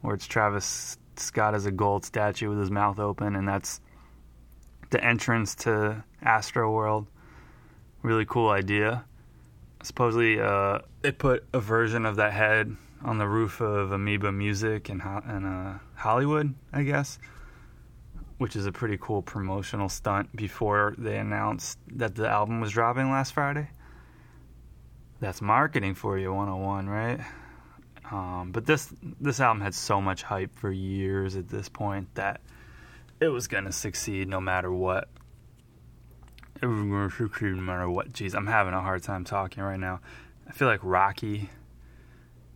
where 0.03 0.15
it's 0.15 0.27
Travis 0.27 0.99
Scott 1.17 1.55
as 1.55 1.65
a 1.65 1.71
gold 1.71 2.05
statue 2.05 2.51
with 2.51 2.59
his 2.59 2.71
mouth 2.71 2.99
open, 2.99 3.35
and 3.35 3.49
that's 3.49 3.81
the 4.91 5.03
entrance 5.03 5.55
to 5.55 6.05
Astro 6.23 6.71
World. 6.71 7.07
Really 8.03 8.27
cool 8.27 8.51
idea. 8.51 9.05
Supposedly, 9.83 10.39
uh, 10.41 10.81
they 11.01 11.13
put 11.13 11.45
a 11.53 11.61
version 11.61 12.05
of 12.05 12.17
that 12.17 12.33
head 12.33 12.77
on 13.03 13.19
the 13.19 13.27
roof 13.27 13.61
of 13.61 13.93
Amoeba 13.93 14.31
Music 14.31 14.89
Ho- 14.89 15.23
in 15.29 15.45
uh, 15.45 15.79
Hollywood, 15.95 16.55
I 16.73 16.83
guess, 16.83 17.19
which 18.37 18.55
is 18.55 18.67
a 18.67 18.73
pretty 18.73 18.99
cool 19.01 19.23
promotional 19.23 19.89
stunt 19.89 20.35
before 20.37 20.95
they 20.99 21.17
announced 21.17 21.79
that 21.95 22.15
the 22.17 22.29
album 22.29 22.61
was 22.61 22.73
dropping 22.73 23.11
last 23.11 23.33
Friday. 23.33 23.69
That's 25.21 25.43
marketing 25.43 25.95
for 25.95 26.17
you 26.17 26.33
101, 26.33 26.89
right? 26.89 27.21
Um, 28.11 28.53
but 28.53 28.65
this 28.65 28.93
this 29.21 29.41
album 29.41 29.61
had 29.61 29.75
so 29.75 30.01
much 30.01 30.23
hype 30.23 30.57
for 30.57 30.71
years 30.71 31.37
at 31.37 31.49
this 31.49 31.69
point 31.69 32.15
that 32.15 32.41
it 33.21 33.29
was 33.29 33.49
gonna 33.49 33.73
succeed 33.73 34.29
no 34.29 34.41
matter 34.41 34.73
what. 34.73 35.09
It 36.63 36.67
was 36.67 36.79
gonna 36.79 37.11
succeed 37.11 37.57
no 37.57 37.63
matter 37.63 37.91
what. 37.91 38.13
Jeez, 38.13 38.35
I'm 38.35 38.47
having 38.47 38.75
a 38.75 38.81
hard 38.81 39.03
time 39.03 39.25
talking 39.25 39.63
right 39.63 39.79
now. 39.79 40.01
I 40.49 40.53
feel 40.53 40.69
like 40.69 40.81
Rocky, 40.83 41.51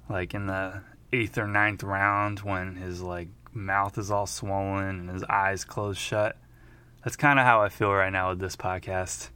like 0.08 0.32
in 0.32 0.46
the 0.46 0.82
eighth 1.12 1.36
or 1.36 1.46
ninth 1.46 1.82
round 1.82 2.40
when 2.40 2.76
his 2.76 3.02
like 3.02 3.28
mouth 3.52 3.98
is 3.98 4.10
all 4.10 4.26
swollen 4.26 5.00
and 5.00 5.10
his 5.10 5.24
eyes 5.24 5.64
closed 5.64 6.00
shut. 6.00 6.36
That's 7.04 7.16
kind 7.16 7.38
of 7.38 7.44
how 7.44 7.60
I 7.60 7.68
feel 7.68 7.92
right 7.92 8.12
now 8.12 8.30
with 8.30 8.38
this 8.38 8.56
podcast. 8.56 9.28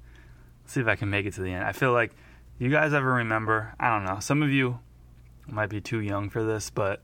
Let's 0.62 0.72
see 0.72 0.80
if 0.80 0.86
I 0.86 0.96
can 0.96 1.10
make 1.10 1.26
it 1.26 1.34
to 1.34 1.42
the 1.42 1.50
end. 1.50 1.64
I 1.64 1.72
feel 1.72 1.92
like 1.92 2.14
you 2.58 2.70
guys 2.70 2.92
ever 2.92 3.14
remember? 3.14 3.74
I 3.78 3.90
don't 3.90 4.04
know. 4.04 4.20
Some 4.20 4.42
of 4.42 4.50
you 4.50 4.78
might 5.46 5.68
be 5.68 5.80
too 5.80 6.00
young 6.00 6.30
for 6.30 6.42
this, 6.42 6.70
but 6.70 7.02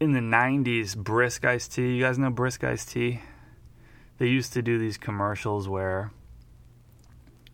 in 0.00 0.12
the 0.12 0.20
90s, 0.20 0.96
Brisk 0.96 1.44
Iced 1.44 1.72
Tea, 1.72 1.96
you 1.96 2.02
guys 2.02 2.18
know 2.18 2.30
Brisk 2.30 2.62
Iced 2.62 2.90
Tea? 2.90 3.20
They 4.18 4.28
used 4.28 4.52
to 4.52 4.62
do 4.62 4.78
these 4.78 4.98
commercials 4.98 5.68
where 5.68 6.10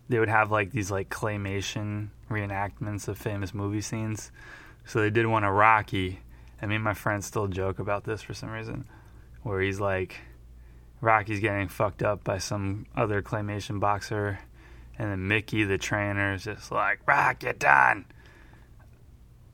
they 0.08 0.18
would 0.18 0.28
have 0.28 0.50
like 0.50 0.72
these 0.72 0.90
like 0.90 1.08
claymation 1.08 2.08
reenactments 2.30 3.08
of 3.08 3.18
famous 3.18 3.54
movie 3.54 3.80
scenes. 3.80 4.30
So 4.84 5.00
they 5.00 5.10
did 5.10 5.26
one 5.26 5.44
of 5.44 5.54
Rocky, 5.54 6.20
and 6.60 6.68
me 6.68 6.76
and 6.76 6.84
my 6.84 6.94
friends 6.94 7.26
still 7.26 7.46
joke 7.46 7.78
about 7.78 8.04
this 8.04 8.20
for 8.22 8.34
some 8.34 8.50
reason, 8.50 8.84
where 9.42 9.60
he's 9.60 9.80
like, 9.80 10.16
Rocky's 11.00 11.40
getting 11.40 11.68
fucked 11.68 12.02
up 12.02 12.24
by 12.24 12.38
some 12.38 12.86
other 12.96 13.22
claymation 13.22 13.80
boxer, 13.80 14.40
and 14.98 15.10
then 15.10 15.28
Mickey, 15.28 15.64
the 15.64 15.78
trainer, 15.78 16.34
is 16.34 16.44
just 16.44 16.70
like, 16.70 17.00
Rock, 17.06 17.42
you're 17.42 17.52
done 17.52 18.04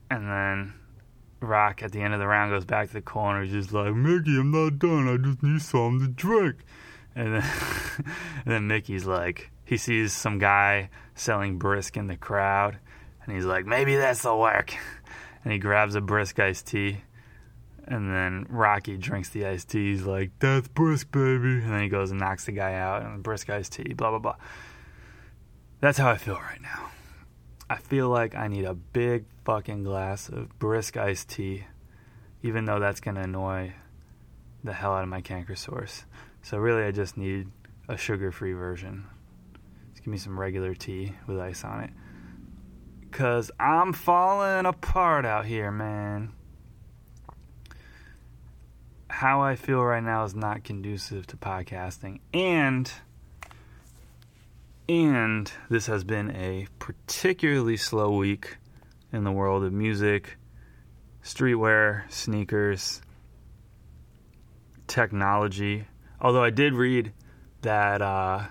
And 0.09 0.27
then 0.27 0.73
Rock 1.41 1.81
at 1.83 1.91
the 1.91 2.01
end 2.01 2.13
of 2.13 2.19
the 2.19 2.27
round 2.27 2.51
goes 2.51 2.65
back 2.65 2.87
to 2.87 2.93
the 2.93 3.01
corner, 3.01 3.45
just 3.45 3.71
like, 3.71 3.93
Mickey, 3.93 4.37
I'm 4.37 4.51
not 4.51 4.79
done. 4.79 5.07
I 5.07 5.17
just 5.17 5.41
need 5.41 5.61
something 5.61 6.07
to 6.07 6.13
drink. 6.13 6.57
And 7.15 7.35
then, 7.35 7.43
and 8.45 8.45
then 8.45 8.67
Mickey's 8.67 9.05
like, 9.05 9.51
he 9.65 9.77
sees 9.77 10.13
some 10.13 10.39
guy 10.39 10.89
selling 11.15 11.57
brisk 11.57 11.95
in 11.95 12.07
the 12.07 12.17
crowd, 12.17 12.79
and 13.23 13.35
he's 13.35 13.45
like, 13.45 13.65
maybe 13.65 13.95
this'll 13.95 14.39
work. 14.39 14.73
And 15.41 15.53
he 15.53 15.57
grabs 15.57 15.95
a 15.95 16.01
brisk 16.01 16.37
iced 16.37 16.67
tea, 16.67 16.97
and 17.85 18.13
then 18.13 18.45
Rocky 18.49 18.97
drinks 18.97 19.29
the 19.29 19.45
iced 19.45 19.69
tea. 19.69 19.91
He's 19.91 20.03
like, 20.03 20.31
that's 20.39 20.67
brisk, 20.67 21.13
baby. 21.13 21.63
And 21.63 21.71
then 21.71 21.81
he 21.81 21.87
goes 21.87 22.11
and 22.11 22.19
knocks 22.19 22.45
the 22.45 22.51
guy 22.51 22.73
out, 22.73 23.03
and 23.03 23.23
brisk 23.23 23.49
iced 23.49 23.71
tea, 23.71 23.93
blah, 23.93 24.09
blah, 24.09 24.19
blah. 24.19 24.35
That's 25.81 25.97
how 25.97 26.09
I 26.09 26.17
feel 26.17 26.35
right 26.35 26.61
now. 26.61 26.91
I 27.69 27.77
feel 27.77 28.09
like 28.09 28.35
I 28.35 28.47
need 28.47 28.65
a 28.65 28.73
big 28.73 29.25
fucking 29.45 29.83
glass 29.83 30.27
of 30.27 30.57
brisk 30.59 30.97
iced 30.97 31.29
tea, 31.29 31.65
even 32.43 32.65
though 32.65 32.79
that's 32.79 32.99
going 32.99 33.15
to 33.15 33.21
annoy 33.21 33.73
the 34.63 34.73
hell 34.73 34.93
out 34.93 35.03
of 35.03 35.09
my 35.09 35.21
canker 35.21 35.55
sores. 35.55 36.03
So, 36.41 36.57
really, 36.57 36.83
I 36.83 36.91
just 36.91 37.15
need 37.15 37.47
a 37.87 37.95
sugar 37.95 38.31
free 38.31 38.53
version. 38.53 39.07
Just 39.91 40.03
give 40.03 40.11
me 40.11 40.17
some 40.17 40.37
regular 40.37 40.73
tea 40.75 41.13
with 41.27 41.39
ice 41.39 41.63
on 41.63 41.83
it. 41.83 41.91
Because 43.01 43.49
I'm 43.59 43.93
falling 43.93 44.65
apart 44.65 45.25
out 45.25 45.45
here, 45.45 45.71
man. 45.71 46.33
How 49.09 49.41
I 49.41 49.55
feel 49.55 49.81
right 49.81 50.03
now 50.03 50.25
is 50.25 50.35
not 50.35 50.63
conducive 50.63 51.25
to 51.27 51.37
podcasting. 51.37 52.19
And 52.33 52.91
and 54.89 55.51
this 55.69 55.85
has 55.85 56.03
been 56.03 56.31
a 56.35 56.65
particularly 56.79 57.77
slow 57.77 58.15
week 58.15 58.57
in 59.13 59.23
the 59.23 59.31
world 59.31 59.63
of 59.63 59.71
music, 59.71 60.37
streetwear, 61.23 62.11
sneakers, 62.11 62.99
technology. 64.87 65.85
Although 66.19 66.43
I 66.43 66.49
did 66.49 66.73
read 66.73 67.13
that 67.61 68.01
uh, 68.01 68.47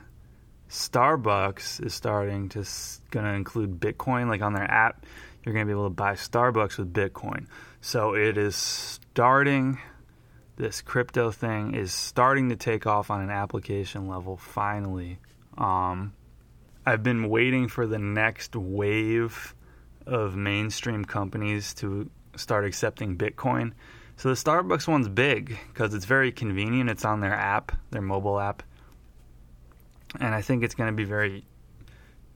Starbucks 0.70 1.84
is 1.84 1.92
starting 1.92 2.48
to 2.50 2.64
going 3.10 3.26
to 3.26 3.32
include 3.32 3.80
Bitcoin, 3.80 4.28
like 4.28 4.40
on 4.40 4.52
their 4.52 4.70
app, 4.70 5.06
you're 5.44 5.52
going 5.52 5.66
to 5.66 5.68
be 5.68 5.76
able 5.76 5.88
to 5.88 5.94
buy 5.94 6.12
Starbucks 6.12 6.78
with 6.78 6.92
Bitcoin. 6.92 7.48
So 7.80 8.14
it 8.14 8.38
is 8.38 8.54
starting. 8.54 9.78
This 10.54 10.82
crypto 10.82 11.32
thing 11.32 11.74
is 11.74 11.92
starting 11.92 12.50
to 12.50 12.56
take 12.56 12.86
off 12.86 13.10
on 13.10 13.22
an 13.22 13.30
application 13.30 14.06
level. 14.06 14.36
Finally, 14.36 15.18
um, 15.56 16.12
I've 16.88 17.02
been 17.02 17.28
waiting 17.28 17.68
for 17.68 17.86
the 17.86 17.98
next 17.98 18.56
wave 18.56 19.54
of 20.06 20.36
mainstream 20.36 21.04
companies 21.04 21.74
to 21.74 22.08
start 22.34 22.64
accepting 22.64 23.18
Bitcoin. 23.18 23.72
So 24.16 24.30
the 24.30 24.34
Starbucks 24.34 24.88
one's 24.88 25.06
big 25.06 25.58
because 25.68 25.92
it's 25.92 26.06
very 26.06 26.32
convenient. 26.32 26.88
It's 26.88 27.04
on 27.04 27.20
their 27.20 27.34
app, 27.34 27.72
their 27.90 28.00
mobile 28.00 28.40
app. 28.40 28.62
And 30.18 30.34
I 30.34 30.40
think 30.40 30.64
it's 30.64 30.74
going 30.74 30.90
to 30.90 30.96
be 30.96 31.04
very 31.04 31.44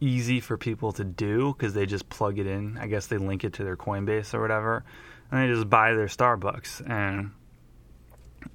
easy 0.00 0.38
for 0.40 0.58
people 0.58 0.92
to 0.92 1.04
do 1.04 1.54
because 1.54 1.72
they 1.72 1.86
just 1.86 2.10
plug 2.10 2.38
it 2.38 2.46
in. 2.46 2.76
I 2.76 2.88
guess 2.88 3.06
they 3.06 3.16
link 3.16 3.44
it 3.44 3.54
to 3.54 3.64
their 3.64 3.78
Coinbase 3.78 4.34
or 4.34 4.42
whatever. 4.42 4.84
And 5.30 5.40
they 5.40 5.54
just 5.54 5.70
buy 5.70 5.94
their 5.94 6.08
Starbucks. 6.08 6.86
And 6.90 7.30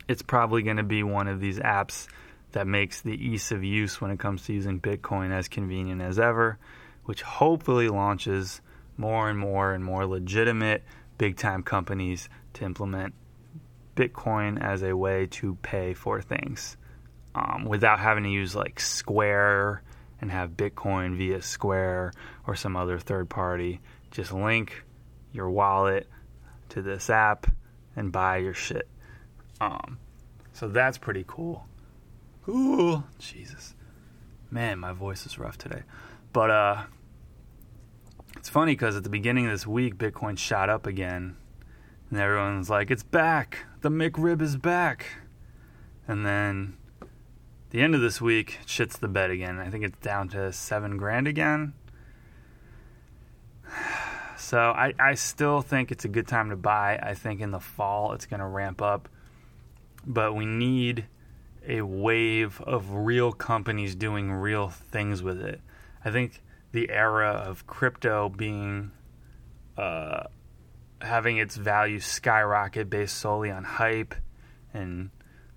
it's 0.07 0.21
probably 0.21 0.61
going 0.61 0.77
to 0.77 0.83
be 0.83 1.01
one 1.01 1.27
of 1.27 1.39
these 1.39 1.57
apps 1.57 2.07
that 2.51 2.67
makes 2.67 3.01
the 3.01 3.13
ease 3.13 3.51
of 3.51 3.63
use 3.63 3.99
when 3.99 4.11
it 4.11 4.19
comes 4.19 4.45
to 4.45 4.53
using 4.53 4.79
Bitcoin 4.79 5.31
as 5.31 5.47
convenient 5.47 6.01
as 6.01 6.19
ever, 6.19 6.57
which 7.05 7.21
hopefully 7.21 7.89
launches 7.89 8.61
more 8.97 9.29
and 9.29 9.37
more 9.37 9.73
and 9.73 9.83
more 9.83 10.05
legitimate 10.05 10.83
big 11.17 11.37
time 11.37 11.63
companies 11.63 12.29
to 12.53 12.65
implement 12.65 13.13
Bitcoin 13.95 14.61
as 14.61 14.83
a 14.83 14.95
way 14.95 15.25
to 15.25 15.55
pay 15.61 15.93
for 15.93 16.21
things 16.21 16.77
um, 17.35 17.65
without 17.65 17.99
having 17.99 18.23
to 18.23 18.29
use 18.29 18.55
like 18.55 18.79
Square 18.79 19.83
and 20.21 20.31
have 20.31 20.51
Bitcoin 20.51 21.17
via 21.17 21.41
Square 21.41 22.13
or 22.45 22.55
some 22.55 22.75
other 22.75 22.99
third 22.99 23.29
party. 23.29 23.81
Just 24.11 24.31
link 24.31 24.83
your 25.31 25.49
wallet 25.49 26.07
to 26.69 26.81
this 26.81 27.09
app 27.09 27.47
and 27.95 28.11
buy 28.11 28.37
your 28.37 28.53
shit. 28.53 28.87
Um, 29.59 29.99
so 30.53 30.67
that's 30.67 30.97
pretty 30.97 31.25
cool. 31.27 31.65
Ooh, 32.47 33.03
Jesus. 33.19 33.75
Man, 34.49 34.79
my 34.79 34.93
voice 34.93 35.25
is 35.25 35.37
rough 35.37 35.57
today. 35.57 35.83
But 36.31 36.49
uh 36.49 36.83
it's 38.37 38.49
funny 38.49 38.73
because 38.73 38.95
at 38.95 39.03
the 39.03 39.09
beginning 39.09 39.45
of 39.45 39.51
this 39.51 39.67
week, 39.67 39.97
Bitcoin 39.97 40.37
shot 40.37 40.69
up 40.69 40.85
again. 40.85 41.35
And 42.09 42.19
everyone's 42.19 42.69
like, 42.69 42.89
it's 42.89 43.03
back. 43.03 43.65
The 43.81 43.89
McRib 43.89 44.41
is 44.41 44.55
back. 44.55 45.07
And 46.07 46.25
then 46.25 46.77
the 47.71 47.81
end 47.81 47.95
of 47.95 48.01
this 48.01 48.21
week, 48.21 48.59
shits 48.65 48.97
the 48.97 49.09
bed 49.09 49.31
again. 49.31 49.59
I 49.59 49.69
think 49.69 49.83
it's 49.83 49.97
down 49.99 50.29
to 50.29 50.53
seven 50.53 50.97
grand 50.97 51.27
again. 51.27 51.73
So 54.39 54.59
I, 54.59 54.93
I 54.97 55.15
still 55.15 55.61
think 55.61 55.91
it's 55.91 56.05
a 56.05 56.07
good 56.07 56.27
time 56.27 56.51
to 56.51 56.55
buy. 56.55 56.99
I 57.01 57.15
think 57.15 57.41
in 57.41 57.49
the 57.51 57.59
fall 57.59 58.13
it's 58.13 58.27
going 58.27 58.39
to 58.39 58.45
ramp 58.45 58.81
up. 58.81 59.09
But 60.05 60.35
we 60.35 60.45
need 60.45 61.07
a 61.67 61.81
wave 61.81 62.61
of 62.61 62.91
real 62.91 63.31
companies 63.31 63.95
doing 63.95 64.31
real 64.31 64.69
things 64.69 65.21
with 65.21 65.41
it. 65.41 65.61
I 66.03 66.11
think 66.11 66.41
the 66.71 66.89
era 66.89 67.31
of 67.31 67.67
crypto 67.67 68.29
being 68.29 68.91
uh, 69.77 70.23
having 71.01 71.37
its 71.37 71.55
value 71.55 71.99
skyrocket 71.99 72.89
based 72.89 73.17
solely 73.17 73.51
on 73.51 73.63
hype 73.63 74.15
and 74.73 75.11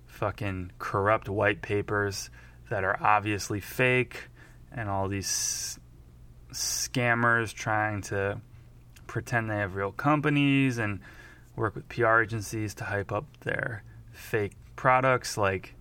fucking 0.05 0.71
corrupt 0.77 1.29
white 1.29 1.61
papers 1.61 2.29
that 2.69 2.83
are 2.83 2.97
obviously 3.01 3.59
fake 3.59 4.27
and 4.71 4.89
all 4.89 5.07
these 5.07 5.79
scammers 6.51 7.53
trying 7.53 8.01
to 8.01 8.39
pretend 9.07 9.49
they 9.49 9.55
have 9.55 9.75
real 9.75 9.91
companies 9.91 10.77
and 10.77 10.99
work 11.55 11.75
with 11.75 11.87
PR 11.89 12.21
agencies 12.21 12.73
to 12.73 12.83
hype 12.83 13.11
up 13.11 13.25
their 13.41 13.83
fake 14.11 14.53
products 14.75 15.37
like 15.37 15.75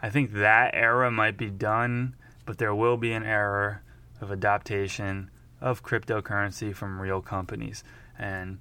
I 0.00 0.10
think 0.10 0.32
that 0.32 0.74
era 0.74 1.10
might 1.10 1.36
be 1.36 1.50
done, 1.50 2.14
but 2.46 2.58
there 2.58 2.74
will 2.74 2.96
be 2.96 3.12
an 3.12 3.24
era 3.24 3.80
of 4.20 4.30
adaptation 4.30 5.30
of 5.60 5.82
cryptocurrency 5.82 6.74
from 6.74 7.00
real 7.00 7.20
companies. 7.20 7.82
And 8.18 8.60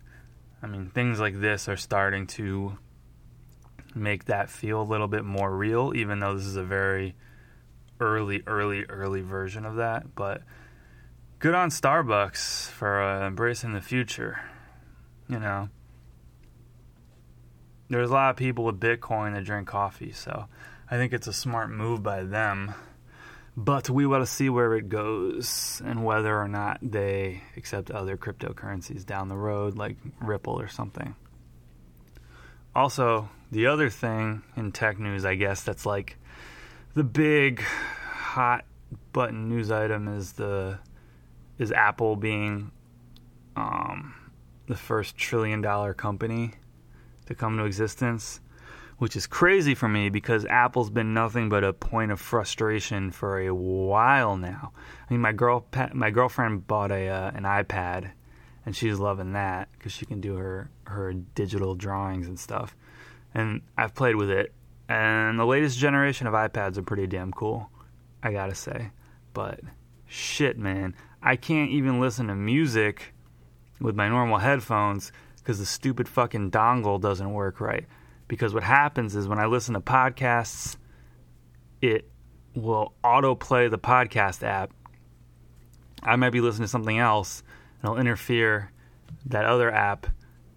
I 0.61 0.67
mean, 0.67 0.89
things 0.89 1.19
like 1.19 1.39
this 1.39 1.69
are 1.69 1.77
starting 1.77 2.27
to 2.27 2.77
make 3.93 4.25
that 4.25 4.49
feel 4.49 4.81
a 4.81 4.83
little 4.83 5.07
bit 5.07 5.23
more 5.23 5.55
real, 5.55 5.93
even 5.95 6.19
though 6.19 6.35
this 6.35 6.45
is 6.45 6.55
a 6.55 6.63
very 6.63 7.15
early, 7.99 8.43
early, 8.47 8.83
early 8.85 9.21
version 9.21 9.65
of 9.65 9.75
that. 9.75 10.15
But 10.15 10.41
good 11.39 11.55
on 11.55 11.69
Starbucks 11.69 12.69
for 12.69 13.01
uh, 13.01 13.27
embracing 13.27 13.73
the 13.73 13.81
future. 13.81 14.39
You 15.29 15.39
know, 15.39 15.69
there's 17.89 18.09
a 18.09 18.13
lot 18.13 18.31
of 18.31 18.37
people 18.37 18.63
with 18.65 18.79
Bitcoin 18.79 19.33
that 19.33 19.43
drink 19.43 19.67
coffee, 19.67 20.11
so 20.11 20.47
I 20.89 20.97
think 20.97 21.13
it's 21.13 21.27
a 21.27 21.33
smart 21.33 21.69
move 21.69 22.01
by 22.01 22.23
them. 22.23 22.73
But 23.55 23.89
we 23.89 24.05
will 24.05 24.25
see 24.27 24.49
where 24.49 24.75
it 24.75 24.87
goes 24.87 25.81
and 25.83 26.05
whether 26.05 26.39
or 26.39 26.47
not 26.47 26.79
they 26.83 27.41
accept 27.57 27.89
other 27.89 28.15
cryptocurrencies 28.15 29.03
down 29.03 29.29
the 29.29 29.35
road, 29.35 29.77
like 29.77 29.97
Ripple 30.21 30.59
or 30.59 30.67
something. 30.67 31.15
Also, 32.75 33.29
the 33.51 33.65
other 33.65 33.89
thing 33.89 34.43
in 34.55 34.71
tech 34.71 34.99
news, 34.99 35.25
I 35.25 35.33
guess, 35.33 35.63
that's 35.63 35.87
like 35.87 36.17
the 36.93 37.03
big 37.03 37.61
hot 37.61 38.65
button 39.11 39.49
news 39.49 39.71
item 39.71 40.07
is 40.07 40.33
the 40.33 40.77
is 41.57 41.71
Apple 41.71 42.15
being 42.15 42.71
um, 43.55 44.13
the 44.67 44.75
first 44.75 45.17
trillion 45.17 45.61
dollar 45.61 45.95
company 45.95 46.51
to 47.25 47.33
come 47.33 47.57
to 47.57 47.65
existence 47.65 48.39
which 48.97 49.15
is 49.15 49.27
crazy 49.27 49.75
for 49.75 49.87
me 49.87 50.09
because 50.09 50.45
Apple's 50.45 50.89
been 50.89 51.13
nothing 51.13 51.49
but 51.49 51.63
a 51.63 51.73
point 51.73 52.11
of 52.11 52.19
frustration 52.19 53.11
for 53.11 53.39
a 53.39 53.53
while 53.53 54.37
now. 54.37 54.71
I 55.07 55.13
mean, 55.13 55.21
my 55.21 55.33
girl, 55.33 55.65
my 55.93 56.09
girlfriend 56.09 56.67
bought 56.67 56.91
a 56.91 57.07
uh, 57.07 57.31
an 57.33 57.43
iPad, 57.43 58.11
and 58.65 58.75
she's 58.75 58.97
loving 58.99 59.33
that 59.33 59.69
because 59.73 59.91
she 59.91 60.05
can 60.05 60.19
do 60.19 60.35
her 60.35 60.71
her 60.85 61.13
digital 61.13 61.75
drawings 61.75 62.27
and 62.27 62.39
stuff. 62.39 62.75
And 63.33 63.61
I've 63.77 63.93
played 63.93 64.15
with 64.15 64.31
it, 64.31 64.53
and 64.89 65.39
the 65.39 65.45
latest 65.45 65.77
generation 65.77 66.25
of 66.25 66.33
iPads 66.33 66.77
are 66.77 66.83
pretty 66.83 67.07
damn 67.07 67.31
cool. 67.31 67.69
I 68.23 68.31
gotta 68.31 68.55
say, 68.55 68.89
but 69.33 69.59
shit, 70.07 70.57
man, 70.57 70.95
I 71.21 71.35
can't 71.35 71.69
even 71.69 71.99
listen 71.99 72.27
to 72.27 72.35
music 72.35 73.13
with 73.79 73.95
my 73.95 74.09
normal 74.09 74.39
headphones 74.39 75.11
because 75.37 75.59
the 75.59 75.67
stupid 75.67 76.09
fucking 76.09 76.49
dongle 76.49 76.99
doesn't 76.99 77.31
work 77.31 77.61
right 77.61 77.85
because 78.27 78.53
what 78.53 78.63
happens 78.63 79.15
is 79.15 79.27
when 79.27 79.39
I 79.39 79.45
listen 79.45 79.73
to 79.73 79.81
podcasts, 79.81 80.77
it 81.81 82.09
will 82.55 82.93
autoplay 83.03 83.69
the 83.69 83.77
podcast 83.77 84.43
app. 84.43 84.71
I 86.03 86.15
might 86.15 86.31
be 86.31 86.41
listening 86.41 86.65
to 86.65 86.69
something 86.69 86.97
else, 86.97 87.43
and 87.81 87.89
it'll 87.89 87.99
interfere 87.99 88.71
that 89.27 89.45
other 89.45 89.71
app 89.71 90.07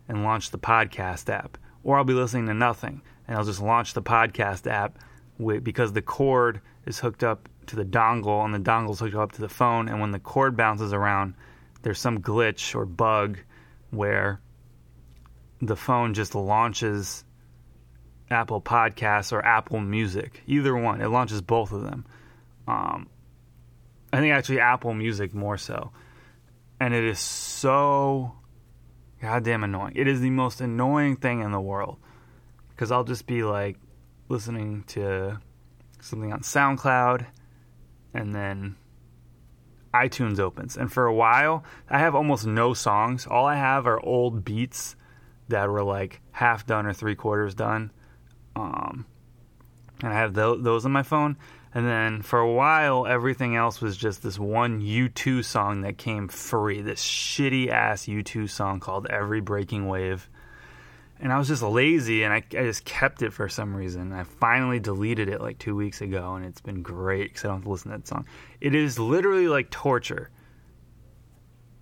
and 0.09 0.25
launch 0.25 0.51
the 0.51 0.59
podcast 0.59 1.29
app, 1.31 1.59
or 1.85 1.97
I'll 1.97 2.05
be 2.05 2.15
listening 2.15 2.47
to 2.47 2.55
nothing 2.55 3.03
and 3.31 3.39
I'll 3.39 3.45
just 3.45 3.63
launch 3.63 3.95
the 3.95 4.03
podcast 4.03 4.69
app 4.69 4.99
because 5.63 5.93
the 5.93 6.03
cord 6.03 6.61
is 6.85 6.99
hooked 6.99 7.23
up 7.23 7.49
to 7.67 7.77
the 7.77 7.85
dongle 7.85 8.45
and 8.45 8.53
the 8.53 8.59
dongle's 8.59 8.99
hooked 8.99 9.15
up 9.15 9.33
to 9.33 9.41
the 9.41 9.49
phone. 9.49 9.89
And 9.89 10.01
when 10.01 10.11
the 10.11 10.19
cord 10.19 10.57
bounces 10.57 10.93
around, 10.93 11.35
there's 11.83 12.01
some 12.01 12.21
glitch 12.21 12.75
or 12.75 12.85
bug 12.85 13.39
where 13.91 14.41
the 15.63 15.77
phone 15.77 16.13
just 16.13 16.35
launches 16.35 17.25
Apple 18.31 18.61
Podcasts 18.61 19.33
or 19.33 19.45
Apple 19.45 19.81
Music, 19.81 20.43
either 20.47 20.77
one. 20.77 21.01
It 21.01 21.09
launches 21.09 21.41
both 21.41 21.73
of 21.73 21.83
them. 21.83 22.07
Um, 22.69 23.09
I 24.13 24.21
think 24.21 24.33
actually 24.33 24.61
Apple 24.61 24.95
Music 24.95 25.35
more 25.35 25.59
so. 25.59 25.91
And 26.79 26.95
it 26.95 27.05
is 27.05 27.19
so 27.19 28.33
goddamn 29.21 29.65
annoying. 29.65 29.95
It 29.97 30.09
is 30.09 30.21
the 30.21 30.31
most 30.31 30.61
annoying 30.61 31.17
thing 31.17 31.41
in 31.41 31.53
the 31.53 31.61
world 31.61 31.99
because 32.71 32.91
I'll 32.91 33.05
just 33.05 33.27
be 33.27 33.43
like 33.43 33.77
listening 34.29 34.85
to 34.89 35.39
something 36.01 36.33
on 36.33 36.41
SoundCloud 36.41 37.27
and 38.15 38.35
then 38.35 38.77
iTunes 39.93 40.39
opens. 40.39 40.77
And 40.77 40.91
for 40.91 41.07
a 41.07 41.15
while, 41.15 41.65
I 41.89 41.99
have 41.99 42.15
almost 42.15 42.47
no 42.47 42.75
songs. 42.75 43.27
All 43.27 43.47
I 43.47 43.57
have 43.57 43.87
are 43.87 44.01
old 44.05 44.45
beats 44.45 44.97
that 45.49 45.69
were 45.69 45.83
like 45.83 46.21
half 46.31 46.67
done 46.67 46.87
or 46.87 46.93
three 46.93 47.17
quarters 47.17 47.55
done. 47.55 47.91
Um, 48.57 49.07
and 50.03 50.13
I 50.13 50.17
have 50.17 50.35
th- 50.35 50.59
those 50.61 50.85
on 50.85 50.93
my 50.93 51.03
phone. 51.03 51.37
And 51.73 51.87
then 51.87 52.23
for 52.23 52.41
a 52.41 52.51
while, 52.51 53.07
everything 53.07 53.55
else 53.55 53.81
was 53.81 53.97
just 53.97 54.23
this 54.23 54.39
one 54.39 54.81
U2 54.81 55.45
song 55.45 55.83
that 55.83 55.99
came 55.99 56.27
free. 56.29 56.83
This 56.83 57.01
shitty 57.01 57.69
ass 57.69 58.07
U2 58.07 58.51
song 58.51 58.81
called 58.81 59.07
Every 59.07 59.41
Breaking 59.41 59.87
Wave 59.87 60.29
and 61.23 61.33
I 61.33 61.39
was 61.39 61.49
just 61.49 61.63
lazy 61.63 62.23
and 62.23 62.33
I, 62.33 62.39
I 62.39 62.63
just 62.65 62.85
kept 62.85 63.23
it 63.23 63.33
for 63.33 63.49
some 63.49 63.77
reason. 63.77 64.13
I 64.13 64.25
finally 64.25 64.81
deleted 64.81 65.29
it 65.29 65.41
like 65.41 65.59
two 65.59 65.77
weeks 65.77 66.01
ago 66.01 66.35
and 66.35 66.47
it's 66.47 66.63
been 66.63 66.83
great 66.83 67.31
because 67.31 67.45
I 67.45 67.49
don't 67.49 67.57
have 67.59 67.65
to 67.65 67.71
listen 67.71 67.91
to 67.91 67.99
that 67.99 68.09
song. 68.09 68.25
It 68.61 68.75
is 68.75 68.99
literally 68.99 69.47
like 69.47 69.71
torture. 69.71 70.31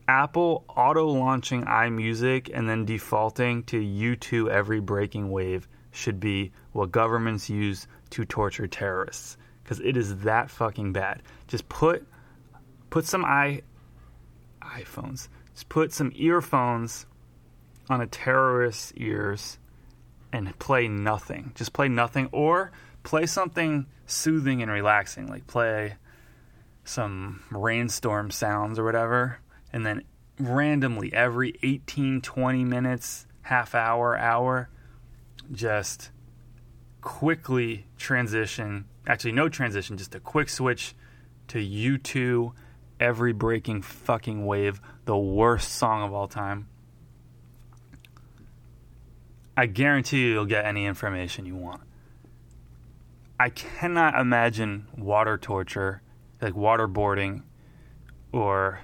Apple 0.08 0.64
auto 0.68 1.06
launching 1.06 1.64
iMusic 1.64 2.50
and 2.52 2.68
then 2.68 2.86
defaulting 2.86 3.62
to 3.64 3.78
U2 3.78 4.48
every 4.48 4.80
breaking 4.80 5.30
wave 5.30 5.68
should 5.90 6.18
be 6.18 6.50
what 6.72 6.90
governments 6.90 7.50
use 7.50 7.86
to 8.10 8.24
torture 8.24 8.66
terrorists 8.66 9.36
because 9.62 9.80
it 9.80 9.98
is 9.98 10.20
that 10.20 10.50
fucking 10.50 10.94
bad. 10.94 11.22
Just 11.46 11.68
put 11.68 12.06
put 12.88 13.04
some 13.04 13.24
i 13.24 13.60
iPhones. 14.62 15.28
Just 15.52 15.68
put 15.68 15.92
some 15.92 16.12
earphones 16.14 17.06
on 17.90 18.00
a 18.00 18.06
terrorist's 18.06 18.92
ears 18.96 19.58
and 20.32 20.58
play 20.58 20.88
nothing. 20.88 21.52
Just 21.54 21.72
play 21.72 21.88
nothing 21.88 22.28
or 22.32 22.72
play 23.02 23.26
something 23.26 23.86
soothing 24.06 24.62
and 24.62 24.70
relaxing, 24.70 25.26
like 25.26 25.46
play 25.46 25.96
some 26.84 27.42
rainstorm 27.50 28.30
sounds 28.30 28.78
or 28.78 28.84
whatever, 28.84 29.38
and 29.72 29.84
then 29.84 30.04
randomly 30.38 31.12
every 31.12 31.58
18, 31.62 32.20
20 32.20 32.64
minutes, 32.64 33.26
half 33.42 33.74
hour, 33.74 34.16
hour, 34.16 34.68
just 35.52 36.10
quickly 37.00 37.86
transition. 37.96 38.86
Actually, 39.06 39.32
no 39.32 39.48
transition, 39.48 39.96
just 39.96 40.14
a 40.14 40.20
quick 40.20 40.48
switch 40.48 40.94
to 41.48 41.58
U2, 41.58 42.52
Every 43.00 43.32
Breaking 43.32 43.80
Fucking 43.80 44.44
Wave, 44.44 44.80
the 45.04 45.16
worst 45.16 45.72
song 45.72 46.02
of 46.02 46.12
all 46.12 46.28
time. 46.28 46.68
I 49.56 49.66
guarantee 49.66 50.20
you 50.20 50.32
you'll 50.32 50.44
get 50.44 50.64
any 50.64 50.86
information 50.86 51.46
you 51.46 51.56
want. 51.56 51.80
I 53.40 53.50
cannot 53.50 54.14
imagine 54.18 54.88
water 54.96 55.38
torture, 55.38 56.02
like 56.40 56.54
waterboarding 56.54 57.42
or 58.32 58.80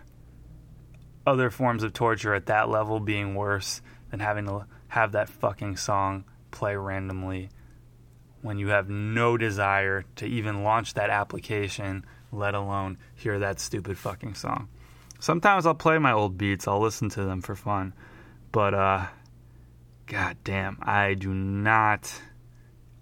other 1.26 1.50
forms 1.50 1.82
of 1.82 1.92
torture 1.92 2.34
at 2.34 2.46
that 2.46 2.68
level 2.68 3.00
being 3.00 3.34
worse 3.34 3.80
than 4.10 4.20
having 4.20 4.46
to 4.46 4.66
have 4.88 5.12
that 5.12 5.28
fucking 5.28 5.76
song 5.76 6.24
play 6.50 6.76
randomly 6.76 7.50
when 8.42 8.58
you 8.58 8.68
have 8.68 8.90
no 8.90 9.38
desire 9.38 10.04
to 10.16 10.26
even 10.26 10.62
launch 10.62 10.92
that 10.94 11.08
application, 11.08 12.04
let 12.30 12.54
alone 12.54 12.98
hear 13.14 13.38
that 13.38 13.58
stupid 13.58 13.96
fucking 13.96 14.34
song. 14.34 14.68
Sometimes 15.18 15.64
I'll 15.64 15.74
play 15.74 15.96
my 15.96 16.12
old 16.12 16.37
beats, 16.37 16.68
I'll 16.68 16.80
listen 16.80 17.08
to 17.10 17.24
them 17.24 17.40
for 17.40 17.54
fun, 17.54 17.94
but 18.52 18.74
uh 18.74 19.06
God 20.06 20.37
damn, 20.44 20.76
I 20.82 21.14
do 21.14 21.32
not 21.32 22.20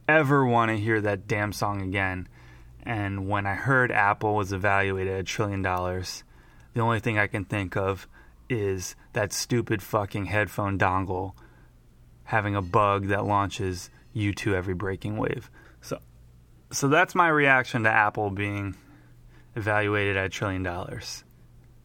ever 0.07 0.47
want 0.47 0.71
to 0.71 0.77
hear 0.77 1.01
that 1.01 1.27
damn 1.27 1.53
song 1.53 1.83
again. 1.83 2.29
And 2.85 3.29
when 3.29 3.45
I 3.45 3.55
heard 3.55 3.91
Apple 3.91 4.37
was 4.37 4.53
evaluated 4.53 5.13
at 5.13 5.21
a 5.21 5.25
trillion 5.25 5.63
dollars, 5.63 6.23
the 6.75 6.81
only 6.81 7.01
thing 7.01 7.19
I 7.19 7.27
can 7.27 7.45
think 7.45 7.77
of 7.77 8.07
is 8.49 8.95
that 9.13 9.33
stupid 9.33 9.83
fucking 9.83 10.27
headphone 10.27 10.79
dongle 10.79 11.33
having 12.25 12.55
a 12.55 12.63
bug 12.63 13.09
that 13.09 13.25
launches 13.25 13.91
U2 14.15 14.55
every 14.55 14.75
breaking 14.75 15.17
wave. 15.17 15.51
So 15.81 15.99
so 16.71 16.89
that's 16.89 17.15
my 17.15 17.29
reaction 17.29 17.83
to 17.85 17.91
Apple 17.91 18.31
being 18.31 18.75
evaluated 19.55 20.17
at 20.17 20.27
a 20.27 20.29
trillion 20.29 20.63
dollars. 20.63 21.25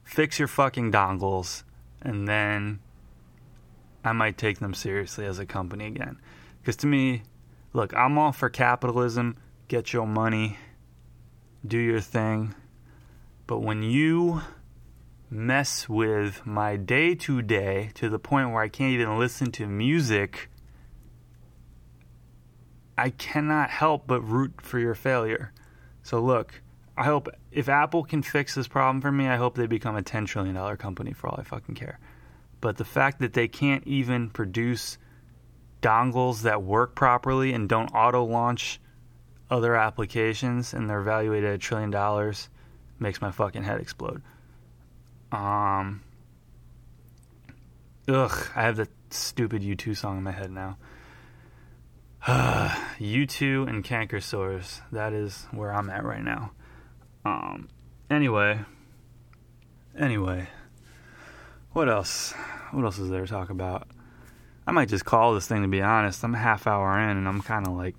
Fix 0.03 0.39
your 0.39 0.47
fucking 0.47 0.91
dongles 0.91 1.63
and 2.01 2.27
then 2.27 2.79
I 4.03 4.13
might 4.13 4.37
take 4.37 4.59
them 4.59 4.73
seriously 4.73 5.25
as 5.25 5.39
a 5.39 5.45
company 5.45 5.87
again. 5.87 6.17
Because 6.61 6.77
to 6.77 6.87
me, 6.87 7.23
look, 7.73 7.93
I'm 7.93 8.17
all 8.17 8.31
for 8.31 8.49
capitalism, 8.49 9.35
get 9.67 9.91
your 9.91 10.07
money, 10.07 10.57
do 11.65 11.77
your 11.77 11.99
thing. 11.99 12.55
But 13.47 13.59
when 13.59 13.83
you 13.83 14.41
mess 15.29 15.89
with 15.89 16.45
my 16.45 16.77
day 16.77 17.15
to 17.15 17.41
day 17.41 17.91
to 17.95 18.09
the 18.09 18.19
point 18.19 18.51
where 18.51 18.61
I 18.61 18.69
can't 18.69 18.93
even 18.93 19.19
listen 19.19 19.51
to 19.53 19.67
music, 19.67 20.49
I 22.97 23.09
cannot 23.09 23.69
help 23.69 24.07
but 24.07 24.21
root 24.21 24.61
for 24.61 24.79
your 24.79 24.95
failure. 24.95 25.51
So 26.03 26.19
look, 26.19 26.61
I 26.95 27.03
hope 27.03 27.27
if 27.51 27.69
Apple 27.69 28.03
can 28.03 28.23
fix 28.23 28.55
this 28.55 28.67
problem 28.67 29.01
for 29.01 29.11
me, 29.11 29.27
I 29.27 29.35
hope 29.35 29.55
they 29.55 29.67
become 29.67 29.95
a 29.95 30.01
$10 30.01 30.25
trillion 30.25 30.77
company 30.77 31.13
for 31.13 31.27
all 31.27 31.39
I 31.39 31.43
fucking 31.43 31.75
care. 31.75 31.99
But 32.59 32.77
the 32.77 32.85
fact 32.85 33.19
that 33.19 33.33
they 33.33 33.47
can't 33.47 33.85
even 33.85 34.29
produce 34.29 34.97
dongles 35.81 36.41
that 36.41 36.63
work 36.63 36.95
properly 36.95 37.53
and 37.53 37.69
don't 37.69 37.89
auto 37.89 38.23
launch 38.23 38.79
other 39.49 39.75
applications 39.75 40.73
and 40.73 40.89
they're 40.89 41.01
evaluated 41.01 41.49
at 41.49 41.55
a 41.55 41.59
trillion 41.59 41.91
dollars 41.91 42.49
makes 42.99 43.21
my 43.21 43.31
fucking 43.31 43.63
head 43.63 43.79
explode. 43.79 44.23
Um, 45.31 46.03
ugh, 48.07 48.47
I 48.55 48.63
have 48.63 48.77
that 48.77 48.89
stupid 49.09 49.61
U2 49.61 49.95
song 49.95 50.17
in 50.17 50.23
my 50.23 50.31
head 50.31 50.51
now. 50.51 50.77
U2 52.25 53.67
and 53.67 53.83
canker 53.83 54.19
sores. 54.19 54.81
That 54.91 55.13
is 55.13 55.47
where 55.51 55.73
I'm 55.73 55.89
at 55.89 56.03
right 56.03 56.23
now. 56.23 56.51
Um, 57.25 57.69
anyway, 58.09 58.59
anyway, 59.97 60.47
what 61.73 61.89
else? 61.89 62.33
What 62.71 62.85
else 62.85 62.99
is 62.99 63.09
there 63.09 63.21
to 63.21 63.27
talk 63.27 63.49
about? 63.49 63.87
I 64.65 64.71
might 64.71 64.89
just 64.89 65.05
call 65.05 65.33
this 65.33 65.47
thing 65.47 65.61
to 65.61 65.67
be 65.67 65.81
honest. 65.81 66.23
I'm 66.23 66.35
a 66.35 66.37
half 66.37 66.67
hour 66.67 66.99
in 66.99 67.17
and 67.17 67.27
I'm 67.27 67.41
kind 67.41 67.67
of 67.67 67.73
like 67.73 67.95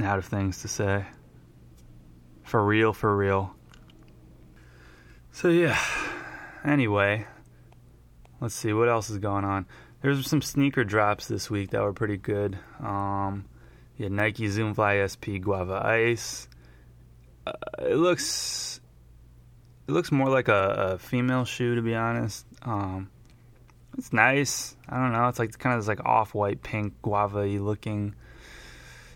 out 0.00 0.18
of 0.18 0.24
things 0.24 0.62
to 0.62 0.68
say. 0.68 1.04
For 2.44 2.64
real, 2.64 2.92
for 2.92 3.16
real. 3.16 3.54
So 5.32 5.48
yeah. 5.48 5.78
Anyway, 6.64 7.26
let's 8.40 8.54
see 8.54 8.72
what 8.72 8.88
else 8.88 9.10
is 9.10 9.18
going 9.18 9.44
on. 9.44 9.66
There's 10.02 10.26
some 10.26 10.42
sneaker 10.42 10.84
drops 10.84 11.26
this 11.26 11.50
week 11.50 11.70
that 11.70 11.82
were 11.82 11.92
pretty 11.92 12.16
good. 12.16 12.58
Um, 12.80 13.46
yeah, 13.96 14.08
Nike 14.08 14.48
Zoom 14.48 14.74
Fly 14.74 15.06
SP 15.06 15.40
Guava 15.40 15.80
Ice. 15.84 16.48
Uh, 17.46 17.52
it 17.80 17.96
looks 17.96 18.80
it 19.88 19.92
looks 19.92 20.12
more 20.12 20.28
like 20.28 20.48
a, 20.48 20.92
a 20.94 20.98
female 20.98 21.44
shoe, 21.44 21.74
to 21.74 21.82
be 21.82 21.94
honest. 21.94 22.46
Um, 22.62 23.10
it's 23.98 24.12
nice. 24.12 24.76
I 24.88 24.96
don't 24.96 25.12
know. 25.12 25.28
It's 25.28 25.38
like 25.38 25.58
kind 25.58 25.74
of 25.74 25.80
this 25.80 25.88
like 25.88 26.04
off-white 26.04 26.62
pink 26.62 26.94
guava 27.02 27.44
looking 27.44 28.14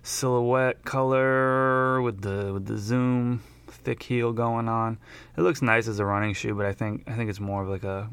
silhouette 0.03 0.85
color 0.85 2.03
with 2.03 2.21
the 2.21 2.53
with 2.53 2.67
the 2.67 2.77
zoom 2.77 3.43
thick 3.85 4.03
heel 4.03 4.33
going 4.33 4.69
on. 4.69 4.99
It 5.37 5.43
looks 5.43 5.63
nice 5.63 5.87
as 5.89 6.01
a 6.01 6.05
running 6.05 6.35
shoe, 6.35 6.55
but 6.55 6.67
I 6.67 6.73
think 6.73 7.05
I 7.07 7.15
think 7.15 7.31
it's 7.31 7.41
more 7.41 7.63
of 7.63 7.69
like 7.69 7.85
a 7.85 8.11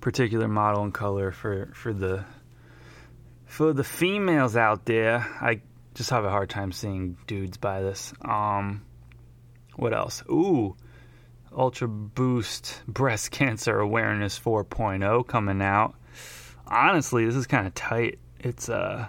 particular 0.00 0.48
model 0.48 0.82
and 0.84 0.94
color 0.94 1.32
for 1.32 1.70
for 1.74 1.92
the 1.92 2.24
for 3.46 3.72
the 3.72 3.84
females 3.84 4.56
out 4.56 4.84
there. 4.84 5.18
I 5.40 5.60
just 5.94 6.10
have 6.10 6.24
a 6.24 6.30
hard 6.30 6.50
time 6.50 6.72
seeing 6.72 7.16
dudes 7.26 7.56
buy 7.56 7.82
this. 7.82 8.12
Um, 8.22 8.84
what 9.76 9.92
else? 9.92 10.22
Ooh, 10.30 10.76
Ultra 11.56 11.88
Boost 11.88 12.82
Breast 12.86 13.30
Cancer 13.30 13.78
Awareness 13.78 14.38
4.0 14.38 15.26
coming 15.26 15.62
out. 15.62 15.94
Honestly, 16.66 17.24
this 17.24 17.34
is 17.34 17.46
kind 17.46 17.66
of 17.66 17.74
tight. 17.74 18.18
It's 18.40 18.68
uh, 18.68 19.06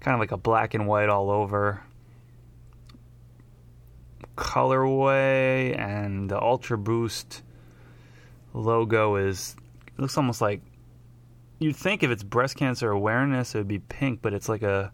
kind 0.00 0.14
of 0.14 0.20
like 0.20 0.32
a 0.32 0.36
black 0.36 0.74
and 0.74 0.86
white 0.86 1.08
all 1.08 1.30
over 1.30 1.82
colorway, 4.40 5.78
and 5.78 6.30
the 6.30 6.40
Ultra 6.40 6.78
Boost 6.78 7.42
logo 8.54 9.16
is 9.16 9.54
looks 9.98 10.16
almost 10.16 10.40
like 10.40 10.62
you'd 11.58 11.76
think 11.76 12.02
if 12.02 12.10
it's 12.10 12.22
breast 12.22 12.56
cancer 12.56 12.90
awareness, 12.90 13.54
it 13.54 13.58
would 13.58 13.68
be 13.68 13.78
pink, 13.78 14.22
but 14.22 14.32
it's 14.32 14.48
like 14.48 14.62
a 14.62 14.92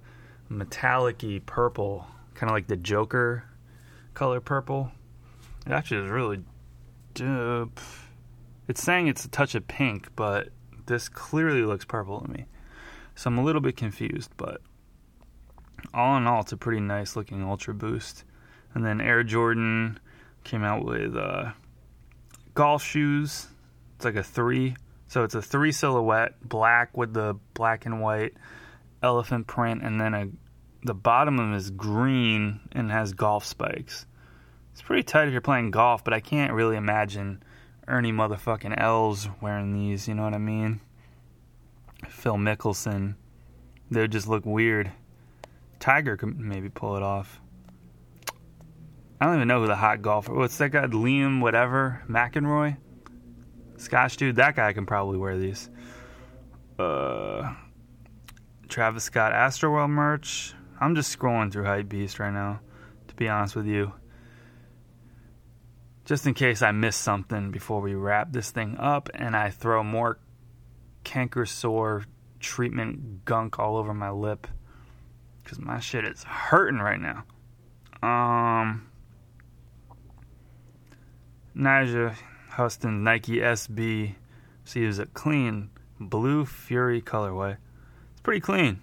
metallic-y 0.49 1.41
purple, 1.47 2.07
kind 2.35 2.51
of 2.51 2.55
like 2.55 2.67
the 2.67 2.77
Joker 2.77 3.45
color 4.15 4.41
purple. 4.41 4.91
It 5.65 5.73
actually 5.73 6.05
is 6.05 6.11
really 6.11 6.43
dope. 7.15 7.81
It's 8.69 8.83
saying 8.83 9.07
it's 9.07 9.25
a 9.25 9.29
touch 9.29 9.55
of 9.55 9.69
pink, 9.69 10.09
but 10.17 10.49
this 10.87 11.09
clearly 11.09 11.63
looks 11.63 11.85
purple 11.85 12.21
to 12.21 12.31
me. 12.31 12.47
So 13.15 13.29
I'm 13.29 13.39
a 13.39 13.45
little 13.45 13.63
bit 13.63 13.77
confused, 13.77 14.33
but 14.37 14.61
all 15.95 16.17
in 16.17 16.27
all, 16.27 16.41
it's 16.41 16.53
a 16.53 16.57
pretty 16.57 16.81
nice 16.81 17.15
looking 17.15 17.43
Ultra 17.43 17.75
Boost. 17.75 18.25
And 18.77 18.85
then 18.85 19.01
Air 19.01 19.23
Jordan 19.23 19.99
came 20.45 20.63
out 20.63 20.85
with 20.85 21.17
uh, 21.17 21.53
golf 22.53 22.83
shoes. 22.83 23.47
It's 23.95 24.05
like 24.05 24.17
a 24.17 24.23
three. 24.23 24.77
So 25.09 25.25
it's 25.25 25.35
a 25.35 25.41
three 25.41 25.73
silhouette, 25.73 26.35
black 26.47 26.95
with 26.95 27.15
the 27.15 27.39
black 27.55 27.87
and 27.87 28.03
white 28.03 28.35
elephant 29.03 29.47
print, 29.47 29.83
and 29.83 29.99
then 29.99 30.13
a 30.13 30.29
the 30.83 30.93
bottom 30.93 31.39
of 31.39 31.47
them 31.47 31.55
is 31.55 31.71
green 31.71 32.61
and 32.73 32.91
has 32.91 33.15
golf 33.15 33.47
spikes. 33.47 34.05
It's 34.73 34.83
pretty 34.83 35.05
tight 35.05 35.27
if 35.27 35.33
you're 35.33 35.41
playing 35.41 35.71
golf, 35.71 36.05
but 36.05 36.13
I 36.13 36.21
can't 36.21 36.53
really 36.53 36.77
imagine 36.77 37.43
Ernie 37.89 38.13
motherfucking 38.13 38.79
Els 38.79 39.27
wearing 39.41 39.73
these, 39.73 40.07
you 40.07 40.15
know 40.15 40.25
what 40.25 40.35
I 40.35 40.39
mean? 40.39 40.83
Phil 42.07 42.37
Mickelson. 42.37 43.15
They 43.91 44.03
would 44.03 44.13
just 44.13 44.29
look 44.29 44.45
weird. 44.45 44.93
Tiger 45.81 46.19
could 46.19 46.39
maybe 46.39 46.69
pull 46.69 46.95
it 46.99 47.03
off. 47.03 47.41
I 49.21 49.27
don't 49.27 49.37
even 49.37 49.49
know 49.49 49.61
who 49.61 49.67
the 49.67 49.77
hot 49.77 50.03
golfer. 50.03 50.35
What's 50.35 50.59
that 50.59 50.71
guy? 50.71 50.87
Liam, 50.87 51.41
whatever, 51.41 52.03
McEnroy, 52.09 52.77
Scotch 53.79 54.17
dude. 54.17 54.37
That 54.37 54.57
guy 54.57 54.73
can 54.73 54.87
probably 54.87 55.19
wear 55.19 55.39
these. 55.39 55.71
Uh, 56.79 57.55
Travis 58.69 59.05
Scott 59.05 59.33
Astroworld 59.33 59.91
merch. 59.91 60.55
I'm 60.79 60.95
just 60.95 61.17
scrolling 61.17 61.51
through 61.51 61.65
Hypebeast 61.65 62.19
right 62.19 62.33
now, 62.33 62.61
to 63.09 63.15
be 63.15 63.29
honest 63.29 63.57
with 63.57 63.67
you. 63.67 63.93
Just 66.05 66.27
in 66.27 66.35
case 66.35 66.63
I 66.63 66.73
miss 66.73 66.95
something 66.95 67.51
before 67.51 67.81
we 67.81 67.95
wrap 67.95 68.33
this 68.33 68.51
thing 68.51 68.77
up 68.79 69.09
and 69.15 69.35
I 69.35 69.51
throw 69.51 69.83
more 69.83 70.19
canker 71.05 71.47
sore 71.47 72.05
treatment 72.39 73.25
gunk 73.25 73.59
all 73.59 73.77
over 73.77 73.95
my 73.95 74.11
lip. 74.11 74.47
Because 75.43 75.59
my 75.59 75.81
shit 75.81 76.05
is 76.05 76.23
hurting 76.23 76.79
right 76.79 77.01
now. 77.01 77.25
Um, 78.03 78.89
Nyjah 81.57 82.17
Huston 82.51 83.03
Nike 83.03 83.37
SB. 83.37 84.15
See, 84.65 84.83
is 84.83 84.99
a 84.99 85.07
clean 85.07 85.71
blue 85.99 86.45
Fury 86.45 87.01
colorway. 87.01 87.57
It's 88.13 88.21
pretty 88.23 88.41
clean 88.41 88.81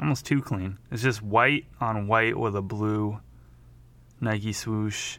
almost 0.00 0.26
too 0.26 0.42
clean. 0.42 0.78
It's 0.90 1.02
just 1.02 1.22
white 1.22 1.66
on 1.80 2.06
white 2.06 2.38
with 2.38 2.54
a 2.56 2.62
blue 2.62 3.20
Nike 4.20 4.52
swoosh 4.52 5.18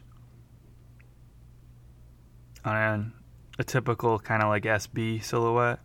on 2.64 3.12
a 3.58 3.64
typical 3.64 4.18
kind 4.18 4.42
of 4.42 4.48
like 4.48 4.64
SB 4.64 5.22
silhouette. 5.22 5.80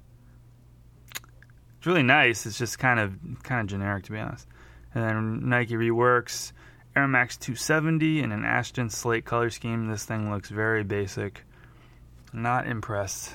It's 1.78 1.88
really 1.88 2.04
nice. 2.04 2.46
It's 2.46 2.58
just 2.58 2.80
kind 2.80 3.00
of 3.00 3.18
kind 3.44 3.62
of 3.62 3.68
generic 3.68 4.06
to 4.06 4.12
be 4.12 4.20
honest. 4.20 4.48
And 4.94 5.04
then 5.04 5.50
Nike 5.50 5.74
reworks 5.74 6.52
Air 6.96 7.08
Max 7.08 7.38
270 7.38 8.22
in 8.22 8.32
an 8.32 8.46
Ashton 8.46 8.90
slate 8.90 9.26
color 9.26 9.50
scheme. 9.50 9.88
This 9.88 10.06
thing 10.06 10.30
looks 10.30 10.50
very 10.50 10.84
basic. 10.84 11.44
Not 12.32 12.68
impressed. 12.68 13.34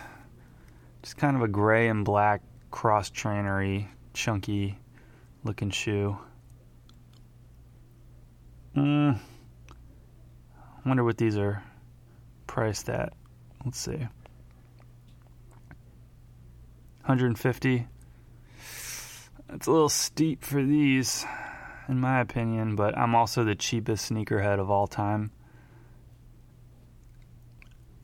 Just 1.03 1.17
kind 1.17 1.37
of 1.37 1.43
a 1.43 1.49
gray 1.49 1.89
and 1.89 2.05
black 2.05 2.43
cross 2.71 3.11
trainery, 3.11 3.89
chunky 4.15 4.79
looking 5.43 5.71
shoe. 5.71 6.17
Hmm. 8.75 9.13
wonder 10.85 11.03
what 11.03 11.19
these 11.19 11.37
are 11.37 11.65
priced 12.47 12.89
at. 12.89 13.13
Let's 13.65 13.79
see. 13.79 14.07
150. 17.07 17.87
That's 19.49 19.67
a 19.67 19.73
little 19.73 19.89
steep 19.89 20.45
for 20.45 20.63
these, 20.63 21.25
in 21.89 21.99
my 21.99 22.21
opinion, 22.21 22.77
but 22.77 22.97
I'm 22.97 23.15
also 23.15 23.45
the 23.45 23.55
cheapest 23.55 24.11
sneakerhead 24.11 24.61
of 24.61 24.71
all 24.71 24.87
time. 24.87 25.31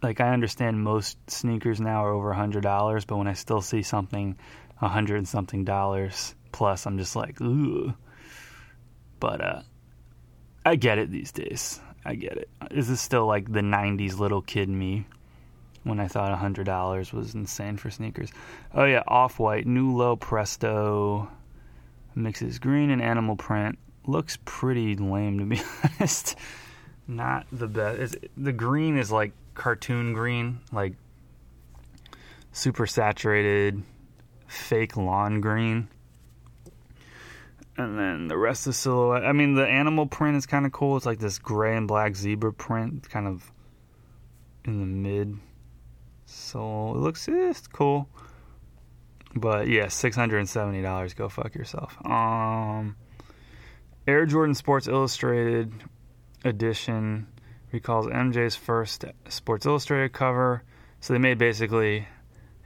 Like, 0.02 0.20
I 0.20 0.32
understand 0.32 0.82
most 0.82 1.18
sneakers 1.30 1.80
now 1.80 2.04
are 2.04 2.12
over 2.12 2.32
a 2.32 2.36
$100, 2.36 3.06
but 3.06 3.16
when 3.16 3.28
I 3.28 3.34
still 3.34 3.60
see 3.60 3.82
something 3.82 4.36
a 4.80 4.84
100 4.84 5.16
and 5.16 5.28
something 5.28 5.64
dollars, 5.64 6.34
plus 6.52 6.86
I'm 6.86 6.98
just 6.98 7.16
like, 7.16 7.40
ooh. 7.40 7.94
But 9.20 9.40
uh, 9.40 9.62
I 10.64 10.76
get 10.76 10.98
it 10.98 11.10
these 11.10 11.32
days. 11.32 11.80
I 12.04 12.14
get 12.16 12.36
it. 12.36 12.50
This 12.70 12.90
is 12.90 13.00
still 13.00 13.26
like 13.26 13.50
the 13.50 13.60
90s 13.60 14.18
little 14.18 14.42
kid 14.42 14.68
me 14.68 15.06
when 15.84 16.00
I 16.00 16.08
thought 16.08 16.32
a 16.32 16.36
$100 16.36 17.12
was 17.12 17.34
insane 17.34 17.76
for 17.76 17.90
sneakers. 17.90 18.30
Oh, 18.74 18.84
yeah, 18.84 19.02
Off 19.06 19.38
White, 19.38 19.66
New 19.66 19.94
Low 19.94 20.16
Presto 20.16 21.28
mixes 22.14 22.58
green 22.58 22.90
and 22.90 23.02
animal 23.02 23.36
print. 23.36 23.78
Looks 24.06 24.38
pretty 24.44 24.96
lame 24.96 25.38
to 25.38 25.44
be 25.44 25.62
honest. 26.00 26.36
Not 27.06 27.46
the 27.52 27.66
best. 27.66 28.00
It's, 28.00 28.16
the 28.36 28.52
green 28.52 28.96
is 28.96 29.10
like 29.10 29.32
cartoon 29.54 30.12
green, 30.12 30.60
like 30.72 30.94
super 32.52 32.86
saturated, 32.86 33.82
fake 34.46 34.96
lawn 34.96 35.40
green 35.40 35.88
and 37.76 37.98
then 37.98 38.28
the 38.28 38.38
rest 38.38 38.66
of 38.66 38.72
the 38.72 38.78
silhouette. 38.78 39.24
I 39.24 39.32
mean, 39.32 39.54
the 39.54 39.66
animal 39.66 40.06
print 40.06 40.36
is 40.36 40.46
kind 40.46 40.66
of 40.66 40.72
cool. 40.72 40.96
It's 40.96 41.06
like 41.06 41.18
this 41.18 41.38
gray 41.38 41.76
and 41.76 41.88
black 41.88 42.14
zebra 42.14 42.52
print, 42.52 43.08
kind 43.08 43.26
of 43.26 43.50
in 44.64 44.80
the 44.80 44.86
mid. 44.86 45.36
So 46.26 46.92
it 46.94 46.98
looks 46.98 47.28
eh, 47.28 47.50
it's 47.50 47.66
cool. 47.66 48.08
But 49.34 49.68
yeah, 49.68 49.88
six 49.88 50.16
hundred 50.16 50.38
and 50.38 50.48
seventy 50.48 50.82
dollars. 50.82 51.14
Go 51.14 51.28
fuck 51.28 51.54
yourself. 51.54 51.96
Um, 52.06 52.96
Air 54.06 54.26
Jordan 54.26 54.54
Sports 54.54 54.86
Illustrated 54.86 55.72
edition 56.44 57.26
recalls 57.72 58.06
MJ's 58.06 58.54
first 58.54 59.04
Sports 59.28 59.66
Illustrated 59.66 60.12
cover. 60.12 60.62
So 61.00 61.12
they 61.12 61.18
made 61.18 61.38
basically 61.38 62.06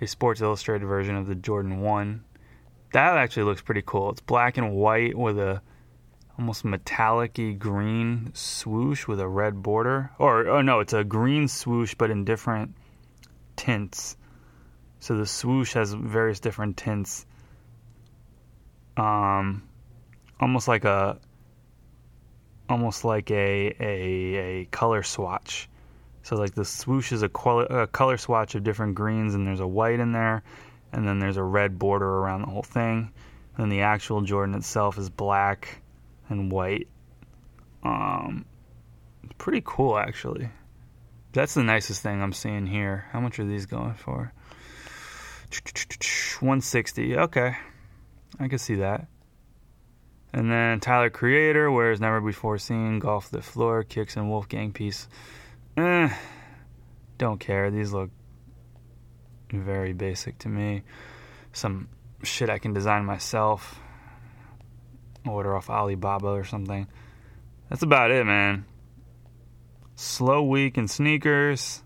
a 0.01 0.07
Sports 0.07 0.41
Illustrated 0.41 0.87
version 0.87 1.17
of 1.17 1.27
the 1.27 1.35
Jordan 1.35 1.81
One 1.81 2.25
that 2.93 3.19
actually 3.19 3.45
looks 3.45 3.61
pretty 3.61 3.83
cool. 3.85 4.11
It's 4.11 4.21
black 4.21 4.57
and 4.57 4.73
white 4.73 5.17
with 5.17 5.39
a 5.39 5.61
almost 6.39 6.65
metallic-y 6.65 7.53
green 7.53 8.31
swoosh 8.35 9.07
with 9.07 9.21
a 9.21 9.29
red 9.29 9.63
border. 9.63 10.11
Or 10.19 10.49
oh 10.49 10.63
no, 10.63 10.81
it's 10.81 10.93
a 10.93 11.05
green 11.05 11.49
swoosh 11.49 11.95
but 11.95 12.11
in 12.11 12.25
different 12.25 12.75
tints. 13.57 14.17
So 15.01 15.17
the 15.17 15.27
swoosh 15.27 15.75
has 15.75 15.93
various 15.93 16.41
different 16.41 16.77
tints. 16.77 17.27
Um 18.97 19.63
almost 20.41 20.69
like 20.69 20.85
a 20.85 21.19
almost 22.69 23.05
like 23.05 23.31
a 23.31 23.75
a, 23.81 24.35
a 24.37 24.65
color 24.67 25.03
swatch. 25.03 25.69
So 26.23 26.37
like 26.37 26.55
the 26.55 26.65
swoosh 26.65 27.13
is 27.13 27.23
a, 27.23 27.31
a 27.71 27.87
color 27.87 28.19
swatch 28.19 28.55
of 28.55 28.63
different 28.63 28.95
greens 28.95 29.35
and 29.35 29.47
there's 29.47 29.61
a 29.61 29.67
white 29.67 30.01
in 30.01 30.13
there 30.13 30.43
and 30.93 31.07
then 31.07 31.19
there's 31.19 31.37
a 31.37 31.43
red 31.43 31.79
border 31.79 32.09
around 32.09 32.43
the 32.43 32.49
whole 32.49 32.63
thing. 32.63 33.13
And 33.57 33.73
the 33.73 33.81
actual 33.81 34.21
Jordan 34.21 34.55
itself 34.55 34.99
is 34.99 35.11
black 35.11 35.83
and 36.29 36.53
white. 36.53 36.89
Um, 37.83 38.45
pretty 39.39 39.63
cool 39.65 39.99
actually. 39.99 40.49
That's 41.33 41.55
the 41.55 41.63
nicest 41.63 42.03
thing 42.03 42.23
I'm 42.23 42.33
seeing 42.33 42.67
here. 42.67 43.07
How 43.11 43.21
much 43.21 43.39
are 43.39 43.45
these 43.45 43.67
going 43.67 43.95
for? 43.95 44.33
160. 45.51 47.17
Okay, 47.17 47.57
I 48.39 48.49
can 48.49 48.59
see 48.59 48.77
that. 48.77 49.07
And 50.33 50.51
then 50.51 50.81
Tyler 50.81 51.11
Creator 51.11 51.71
wears 51.71 52.01
never 52.01 52.21
before 52.21 52.59
seen 52.59 52.99
Golf 52.99 53.33
le 53.33 53.41
Fleur 53.41 53.83
kicks 53.83 54.17
and 54.17 54.29
Wolfgang 54.29 54.73
piece. 54.73 55.09
Eh, 55.77 56.11
don't 57.17 57.41
care. 57.41 57.71
These 57.71 57.93
look 57.93 58.11
very 59.51 59.95
basic 59.95 60.39
to 60.41 60.49
me. 60.49 60.83
Some 61.53 61.89
shit 62.23 62.51
I 62.51 62.59
can 62.59 62.75
design 62.75 63.05
myself. 63.05 63.81
Order 65.27 65.57
off 65.57 65.71
Alibaba 65.71 66.29
or 66.29 66.45
something. 66.45 66.87
That's 67.71 67.83
about 67.83 68.11
it, 68.11 68.25
man. 68.25 68.67
Slow 69.95 70.43
week 70.43 70.79
in 70.79 70.89
sneakers. 70.89 71.83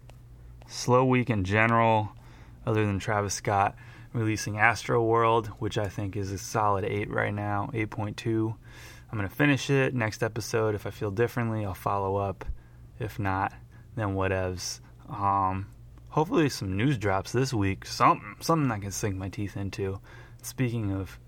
slow 0.66 1.04
week 1.04 1.28
in 1.30 1.44
general, 1.44 2.12
other 2.66 2.86
than 2.86 2.98
Travis 2.98 3.34
Scott 3.34 3.76
releasing 4.12 4.54
Astroworld, 4.54 5.46
which 5.58 5.78
I 5.78 5.88
think 5.88 6.16
is 6.16 6.30
a 6.32 6.38
solid 6.38 6.84
8 6.84 7.10
right 7.10 7.32
now, 7.32 7.70
8.2. 7.72 8.54
I'm 9.10 9.18
going 9.18 9.28
to 9.28 9.34
finish 9.34 9.70
it. 9.70 9.94
Next 9.94 10.22
episode, 10.22 10.74
if 10.74 10.86
I 10.86 10.90
feel 10.90 11.10
differently, 11.10 11.64
I'll 11.64 11.74
follow 11.74 12.16
up. 12.16 12.44
If 12.98 13.18
not, 13.18 13.52
then 13.96 14.14
whatevs. 14.14 14.80
Um, 15.08 15.66
hopefully, 16.08 16.48
some 16.48 16.76
news 16.76 16.98
drops 16.98 17.32
this 17.32 17.52
week. 17.52 17.86
Something, 17.86 18.36
something 18.40 18.70
I 18.70 18.78
can 18.78 18.90
sink 18.90 19.16
my 19.16 19.28
teeth 19.28 19.56
into. 19.56 20.00
Speaking 20.42 20.92
of 20.92 21.18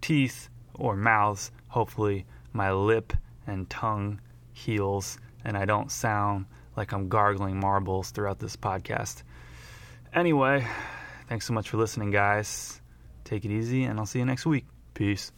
teeth 0.00 0.48
or 0.74 0.96
mouths, 0.96 1.50
hopefully 1.68 2.26
my 2.52 2.72
lip 2.72 3.12
and 3.46 3.68
tongue 3.68 4.20
heals 4.52 5.18
and 5.44 5.56
I 5.56 5.64
don't 5.64 5.92
sound 5.92 6.46
like 6.76 6.92
I'm 6.92 7.08
gargling 7.08 7.60
marbles 7.60 8.10
throughout 8.10 8.40
this 8.40 8.56
podcast. 8.56 9.22
Anyway, 10.14 10.66
thanks 11.28 11.46
so 11.46 11.52
much 11.52 11.68
for 11.70 11.76
listening, 11.76 12.10
guys. 12.10 12.80
Take 13.24 13.44
it 13.44 13.50
easy, 13.50 13.84
and 13.84 13.98
I'll 13.98 14.06
see 14.06 14.18
you 14.18 14.24
next 14.24 14.46
week. 14.46 14.64
Peace. 14.94 15.32